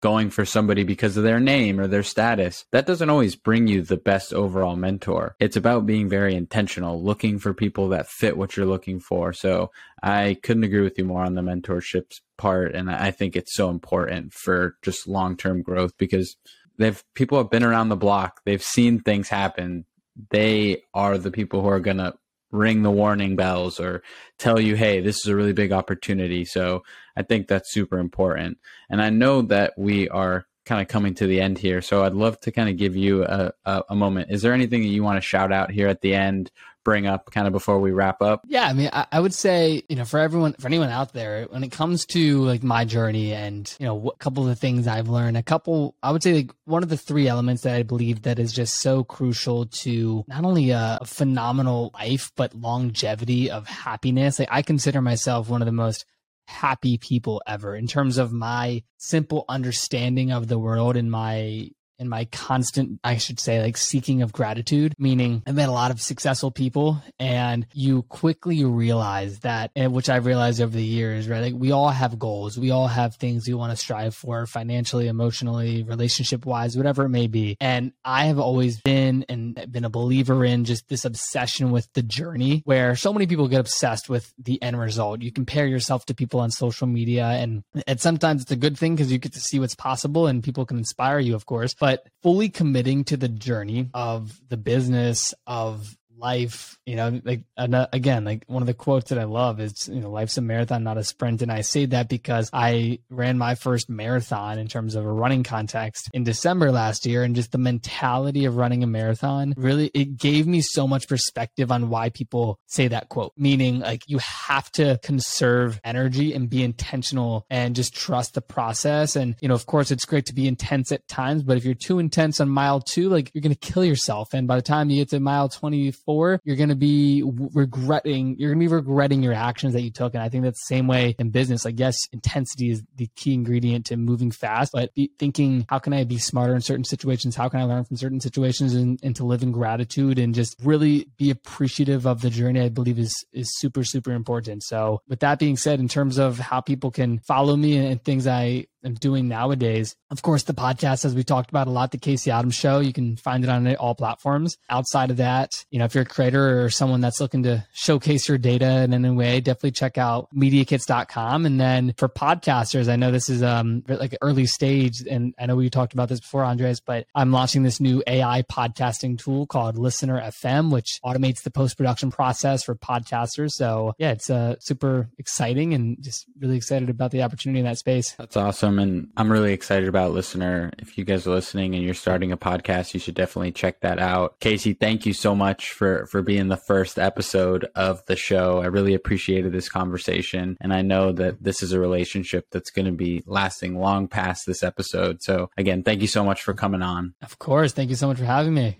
going 0.00 0.30
for 0.30 0.44
somebody 0.44 0.82
because 0.82 1.16
of 1.16 1.22
their 1.22 1.38
name 1.38 1.78
or 1.78 1.86
their 1.86 2.02
status. 2.02 2.64
That 2.72 2.86
doesn't 2.86 3.10
always 3.10 3.36
bring 3.36 3.68
you 3.68 3.82
the 3.82 3.96
best 3.96 4.32
overall 4.32 4.76
mentor. 4.76 5.36
It's 5.38 5.56
about 5.56 5.86
being 5.86 6.08
very 6.08 6.34
intentional, 6.34 7.02
looking 7.02 7.38
for 7.38 7.54
people 7.54 7.90
that 7.90 8.08
fit 8.08 8.36
what 8.36 8.56
you're 8.56 8.66
looking 8.66 8.98
for. 8.98 9.32
So 9.32 9.70
I 10.02 10.38
couldn't 10.42 10.64
agree 10.64 10.80
with 10.80 10.98
you 10.98 11.04
more 11.04 11.22
on 11.22 11.34
the 11.34 11.42
mentorships 11.42 12.20
part. 12.36 12.74
And 12.74 12.90
I 12.90 13.10
think 13.12 13.36
it's 13.36 13.54
so 13.54 13.70
important 13.70 14.32
for 14.32 14.76
just 14.82 15.06
long 15.06 15.36
term 15.36 15.62
growth 15.62 15.92
because 15.98 16.36
they've 16.78 17.04
people 17.14 17.38
have 17.38 17.50
been 17.50 17.62
around 17.62 17.90
the 17.90 17.96
block. 17.96 18.40
They've 18.44 18.62
seen 18.62 19.00
things 19.00 19.28
happen 19.28 19.84
they 20.30 20.82
are 20.94 21.18
the 21.18 21.30
people 21.30 21.62
who 21.62 21.68
are 21.68 21.80
going 21.80 21.98
to 21.98 22.14
ring 22.52 22.82
the 22.82 22.90
warning 22.90 23.36
bells 23.36 23.78
or 23.78 24.02
tell 24.38 24.60
you, 24.60 24.74
hey, 24.74 25.00
this 25.00 25.16
is 25.16 25.26
a 25.26 25.36
really 25.36 25.52
big 25.52 25.72
opportunity. 25.72 26.44
So 26.44 26.82
I 27.16 27.22
think 27.22 27.46
that's 27.46 27.72
super 27.72 27.98
important. 27.98 28.58
And 28.88 29.00
I 29.00 29.10
know 29.10 29.42
that 29.42 29.74
we 29.76 30.08
are 30.08 30.46
kind 30.66 30.82
of 30.82 30.88
coming 30.88 31.14
to 31.14 31.26
the 31.26 31.40
end 31.40 31.58
here. 31.58 31.80
So 31.80 32.04
I'd 32.04 32.14
love 32.14 32.40
to 32.40 32.52
kind 32.52 32.68
of 32.68 32.76
give 32.76 32.96
you 32.96 33.24
a, 33.24 33.52
a, 33.64 33.82
a 33.90 33.96
moment. 33.96 34.30
Is 34.30 34.42
there 34.42 34.52
anything 34.52 34.82
that 34.82 34.88
you 34.88 35.02
want 35.02 35.16
to 35.16 35.26
shout 35.26 35.52
out 35.52 35.70
here 35.70 35.88
at 35.88 36.00
the 36.00 36.14
end 36.14 36.50
bring 36.84 37.06
up 37.06 37.30
kind 37.30 37.46
of 37.46 37.52
before 37.52 37.80
we 37.80 37.92
wrap 37.92 38.22
up? 38.22 38.42
Yeah, 38.46 38.66
I 38.66 38.72
mean, 38.72 38.90
I, 38.92 39.06
I, 39.12 39.20
would 39.20 39.34
say, 39.34 39.82
you 39.88 39.96
know, 39.96 40.04
for 40.04 40.18
everyone, 40.18 40.54
for 40.54 40.66
anyone 40.66 40.90
out 40.90 41.12
there, 41.12 41.46
when 41.50 41.64
it 41.64 41.72
comes 41.72 42.06
to 42.06 42.42
like 42.42 42.62
my 42.62 42.84
journey 42.84 43.32
and, 43.32 43.74
you 43.78 43.86
know, 43.86 44.10
a 44.10 44.16
couple 44.16 44.42
of 44.42 44.48
the 44.48 44.56
things 44.56 44.86
I've 44.86 45.08
learned, 45.08 45.36
a 45.36 45.42
couple, 45.42 45.94
I 46.02 46.10
would 46.10 46.22
say 46.22 46.34
like 46.34 46.52
one 46.64 46.82
of 46.82 46.88
the 46.88 46.96
three 46.96 47.28
elements 47.28 47.62
that 47.62 47.76
I 47.76 47.82
believe 47.82 48.22
that 48.22 48.38
is 48.38 48.52
just 48.52 48.76
so 48.76 49.04
crucial 49.04 49.66
to 49.66 50.24
not 50.28 50.44
only 50.44 50.70
a, 50.70 50.98
a 51.00 51.06
phenomenal 51.06 51.90
life, 51.94 52.32
but 52.36 52.54
longevity 52.54 53.50
of 53.50 53.66
happiness. 53.66 54.38
Like 54.38 54.48
I 54.50 54.62
consider 54.62 55.00
myself 55.00 55.48
one 55.48 55.62
of 55.62 55.66
the 55.66 55.72
most 55.72 56.04
happy 56.46 56.98
people 56.98 57.40
ever 57.46 57.76
in 57.76 57.86
terms 57.86 58.18
of 58.18 58.32
my 58.32 58.82
simple 58.98 59.44
understanding 59.48 60.32
of 60.32 60.48
the 60.48 60.58
world 60.58 60.96
and 60.96 61.10
my 61.10 61.70
in 62.00 62.08
my 62.08 62.24
constant, 62.24 62.98
I 63.04 63.18
should 63.18 63.38
say, 63.38 63.60
like 63.62 63.76
seeking 63.76 64.22
of 64.22 64.32
gratitude, 64.32 64.94
meaning 64.98 65.42
I've 65.46 65.54
met 65.54 65.68
a 65.68 65.72
lot 65.72 65.90
of 65.90 66.00
successful 66.00 66.50
people 66.50 67.02
and 67.18 67.66
you 67.74 68.02
quickly 68.02 68.64
realize 68.64 69.40
that, 69.40 69.70
and 69.76 69.92
which 69.92 70.08
I've 70.08 70.24
realized 70.24 70.62
over 70.62 70.74
the 70.74 70.82
years, 70.82 71.28
right? 71.28 71.40
Like 71.40 71.54
we 71.54 71.72
all 71.72 71.90
have 71.90 72.18
goals. 72.18 72.58
We 72.58 72.70
all 72.70 72.88
have 72.88 73.16
things 73.16 73.46
we 73.46 73.54
want 73.54 73.72
to 73.72 73.76
strive 73.76 74.14
for 74.14 74.46
financially, 74.46 75.08
emotionally, 75.08 75.82
relationship 75.82 76.46
wise, 76.46 76.76
whatever 76.76 77.04
it 77.04 77.10
may 77.10 77.26
be. 77.26 77.58
And 77.60 77.92
I 78.02 78.26
have 78.26 78.38
always 78.38 78.80
been 78.80 79.26
and 79.28 79.66
been 79.70 79.84
a 79.84 79.90
believer 79.90 80.44
in 80.44 80.64
just 80.64 80.88
this 80.88 81.04
obsession 81.04 81.70
with 81.70 81.92
the 81.92 82.02
journey 82.02 82.62
where 82.64 82.96
so 82.96 83.12
many 83.12 83.26
people 83.26 83.46
get 83.46 83.60
obsessed 83.60 84.08
with 84.08 84.32
the 84.38 84.60
end 84.62 84.80
result. 84.80 85.20
You 85.20 85.32
compare 85.32 85.66
yourself 85.66 86.06
to 86.06 86.14
people 86.14 86.40
on 86.40 86.50
social 86.50 86.86
media 86.86 87.26
and, 87.26 87.62
and 87.86 88.00
sometimes 88.00 88.40
it's 88.42 88.50
a 88.50 88.56
good 88.56 88.78
thing 88.78 88.96
because 88.96 89.12
you 89.12 89.18
get 89.18 89.34
to 89.34 89.40
see 89.40 89.60
what's 89.60 89.74
possible 89.74 90.26
and 90.26 90.42
people 90.42 90.64
can 90.64 90.78
inspire 90.78 91.18
you, 91.18 91.34
of 91.34 91.44
course. 91.44 91.74
But 91.74 91.89
but 91.90 92.06
fully 92.22 92.48
committing 92.48 93.02
to 93.02 93.16
the 93.16 93.28
journey 93.28 93.90
of 93.94 94.40
the 94.48 94.56
business 94.56 95.34
of 95.44 95.98
life, 96.20 96.78
you 96.86 96.96
know, 96.96 97.20
like 97.24 97.42
again, 97.56 98.24
like 98.24 98.44
one 98.46 98.62
of 98.62 98.66
the 98.66 98.74
quotes 98.74 99.10
that 99.10 99.18
I 99.18 99.24
love 99.24 99.60
is, 99.60 99.88
you 99.88 100.00
know, 100.00 100.10
life's 100.10 100.36
a 100.36 100.40
marathon, 100.40 100.84
not 100.84 100.98
a 100.98 101.04
sprint. 101.04 101.42
And 101.42 101.50
I 101.50 101.62
say 101.62 101.86
that 101.86 102.08
because 102.08 102.50
I 102.52 103.00
ran 103.10 103.38
my 103.38 103.54
first 103.54 103.88
marathon 103.88 104.58
in 104.58 104.68
terms 104.68 104.94
of 104.94 105.04
a 105.04 105.12
running 105.12 105.42
context 105.42 106.10
in 106.12 106.24
December 106.24 106.70
last 106.70 107.06
year. 107.06 107.22
And 107.22 107.34
just 107.34 107.52
the 107.52 107.58
mentality 107.58 108.44
of 108.44 108.56
running 108.56 108.82
a 108.82 108.86
marathon 108.86 109.54
really, 109.56 109.90
it 109.94 110.16
gave 110.16 110.46
me 110.46 110.60
so 110.60 110.86
much 110.86 111.08
perspective 111.08 111.72
on 111.72 111.88
why 111.88 112.10
people 112.10 112.58
say 112.66 112.88
that 112.88 113.08
quote, 113.08 113.32
meaning 113.36 113.80
like 113.80 114.02
you 114.06 114.18
have 114.18 114.70
to 114.72 114.98
conserve 115.02 115.80
energy 115.84 116.34
and 116.34 116.50
be 116.50 116.62
intentional 116.62 117.46
and 117.50 117.74
just 117.74 117.94
trust 117.94 118.34
the 118.34 118.42
process. 118.42 119.16
And, 119.16 119.36
you 119.40 119.48
know, 119.48 119.54
of 119.54 119.66
course, 119.66 119.90
it's 119.90 120.04
great 120.04 120.26
to 120.26 120.34
be 120.34 120.46
intense 120.46 120.92
at 120.92 121.08
times, 121.08 121.42
but 121.42 121.56
if 121.56 121.64
you're 121.64 121.74
too 121.74 121.98
intense 121.98 122.40
on 122.40 122.48
mile 122.48 122.80
two, 122.80 123.08
like 123.08 123.30
you're 123.34 123.42
going 123.42 123.54
to 123.54 123.72
kill 123.72 123.84
yourself. 123.84 124.34
And 124.34 124.46
by 124.46 124.56
the 124.56 124.62
time 124.62 124.90
you 124.90 125.00
get 125.00 125.10
to 125.10 125.20
mile 125.20 125.48
24, 125.48 126.09
you're 126.44 126.56
going 126.56 126.68
to 126.68 126.74
be 126.74 127.22
regretting, 127.26 128.36
you're 128.38 128.50
going 128.50 128.60
to 128.60 128.68
be 128.68 128.74
regretting 128.74 129.22
your 129.22 129.32
actions 129.32 129.72
that 129.74 129.82
you 129.82 129.90
took. 129.90 130.14
And 130.14 130.22
I 130.22 130.28
think 130.28 130.44
that's 130.44 130.60
the 130.60 130.74
same 130.74 130.86
way 130.86 131.14
in 131.18 131.30
business. 131.30 131.64
Like, 131.64 131.78
yes, 131.78 131.96
intensity 132.12 132.70
is 132.70 132.82
the 132.96 133.08
key 133.16 133.34
ingredient 133.34 133.86
to 133.86 133.96
moving 133.96 134.30
fast, 134.30 134.72
but 134.72 134.90
thinking, 135.18 135.66
how 135.68 135.78
can 135.78 135.92
I 135.92 136.04
be 136.04 136.18
smarter 136.18 136.54
in 136.54 136.60
certain 136.60 136.84
situations? 136.84 137.36
How 137.36 137.48
can 137.48 137.60
I 137.60 137.64
learn 137.64 137.84
from 137.84 137.96
certain 137.96 138.20
situations 138.20 138.74
and, 138.74 138.98
and 139.02 139.14
to 139.16 139.24
live 139.24 139.42
in 139.42 139.52
gratitude 139.52 140.18
and 140.18 140.34
just 140.34 140.56
really 140.62 141.08
be 141.18 141.30
appreciative 141.30 142.06
of 142.06 142.20
the 142.22 142.30
journey, 142.30 142.60
I 142.60 142.68
believe 142.68 142.98
is, 142.98 143.14
is 143.32 143.48
super, 143.58 143.84
super 143.84 144.12
important. 144.12 144.62
So 144.64 145.02
with 145.08 145.20
that 145.20 145.38
being 145.38 145.56
said, 145.56 145.80
in 145.80 145.88
terms 145.88 146.18
of 146.18 146.38
how 146.38 146.60
people 146.60 146.90
can 146.90 147.18
follow 147.20 147.56
me 147.56 147.76
and 147.76 148.02
things 148.02 148.26
I 148.26 148.66
am 148.84 148.94
doing 148.94 149.28
nowadays. 149.28 149.94
Of 150.10 150.22
course, 150.22 150.44
the 150.44 150.54
podcast, 150.54 151.04
as 151.04 151.14
we 151.14 151.22
talked 151.22 151.50
about 151.50 151.66
a 151.66 151.70
lot, 151.70 151.90
the 151.90 151.98
Casey 151.98 152.30
Adams 152.30 152.54
Show, 152.54 152.80
you 152.80 152.92
can 152.92 153.16
find 153.16 153.44
it 153.44 153.50
on 153.50 153.74
all 153.76 153.94
platforms. 153.94 154.56
Outside 154.68 155.10
of 155.10 155.18
that, 155.18 155.64
you 155.70 155.78
know, 155.78 155.84
if 155.84 155.94
you're 155.94 156.02
a 156.02 156.06
creator 156.06 156.64
or 156.64 156.70
someone 156.70 157.00
that's 157.00 157.20
looking 157.20 157.42
to 157.44 157.66
showcase 157.72 158.28
your 158.28 158.38
data 158.38 158.82
in 158.82 158.94
any 158.94 159.10
way, 159.10 159.40
definitely 159.40 159.72
check 159.72 159.98
out 159.98 160.28
mediakits.com. 160.34 161.46
And 161.46 161.60
then 161.60 161.94
for 161.96 162.08
podcasters, 162.08 162.88
I 162.88 162.96
know 162.96 163.10
this 163.10 163.28
is 163.28 163.42
um 163.42 163.84
like 163.88 164.16
early 164.22 164.46
stage, 164.46 165.02
and 165.08 165.34
I 165.38 165.46
know 165.46 165.56
we 165.56 165.70
talked 165.70 165.92
about 165.92 166.08
this 166.08 166.20
before, 166.20 166.44
Andres, 166.44 166.80
but 166.80 167.06
I'm 167.14 167.32
launching 167.32 167.62
this 167.62 167.80
new 167.80 168.02
AI 168.06 168.42
podcasting 168.42 169.18
tool 169.18 169.46
called 169.46 169.78
Listener 169.78 170.20
FM, 170.20 170.72
which 170.72 171.00
automates 171.04 171.42
the 171.42 171.50
post 171.50 171.76
production 171.76 172.10
process 172.10 172.64
for 172.64 172.74
podcasters. 172.74 173.50
So 173.52 173.94
yeah, 173.98 174.12
it's 174.12 174.30
uh, 174.30 174.56
super 174.60 175.10
exciting 175.18 175.74
and 175.74 176.02
just 176.02 176.26
really 176.38 176.56
excited 176.56 176.90
about 176.90 177.10
the 177.10 177.22
opportunity 177.22 177.60
in 177.60 177.66
that 177.66 177.78
space. 177.78 178.12
That's 178.12 178.36
awesome 178.36 178.69
awesome. 178.70 178.78
And 178.78 179.08
I'm 179.16 179.30
really 179.30 179.52
excited 179.52 179.88
about 179.88 180.12
listener. 180.12 180.70
If 180.78 180.96
you 180.96 181.04
guys 181.04 181.26
are 181.26 181.30
listening 181.30 181.74
and 181.74 181.82
you're 181.84 181.94
starting 181.94 182.32
a 182.32 182.36
podcast, 182.36 182.94
you 182.94 183.00
should 183.00 183.14
definitely 183.14 183.52
check 183.52 183.80
that 183.80 183.98
out. 183.98 184.38
Casey, 184.40 184.74
thank 184.74 185.06
you 185.06 185.12
so 185.12 185.34
much 185.34 185.72
for, 185.72 186.06
for 186.06 186.22
being 186.22 186.48
the 186.48 186.56
first 186.56 186.98
episode 186.98 187.66
of 187.74 188.04
the 188.06 188.16
show. 188.16 188.60
I 188.62 188.66
really 188.66 188.94
appreciated 188.94 189.52
this 189.52 189.68
conversation. 189.68 190.56
And 190.60 190.72
I 190.72 190.82
know 190.82 191.12
that 191.12 191.42
this 191.42 191.62
is 191.62 191.72
a 191.72 191.80
relationship 191.80 192.46
that's 192.50 192.70
going 192.70 192.86
to 192.86 192.92
be 192.92 193.22
lasting 193.26 193.78
long 193.78 194.08
past 194.08 194.46
this 194.46 194.62
episode. 194.62 195.22
So 195.22 195.50
again, 195.56 195.82
thank 195.82 196.00
you 196.00 196.08
so 196.08 196.24
much 196.24 196.42
for 196.42 196.54
coming 196.54 196.82
on. 196.82 197.14
Of 197.22 197.38
course. 197.38 197.72
Thank 197.72 197.90
you 197.90 197.96
so 197.96 198.06
much 198.06 198.18
for 198.18 198.24
having 198.24 198.54
me. 198.54 198.78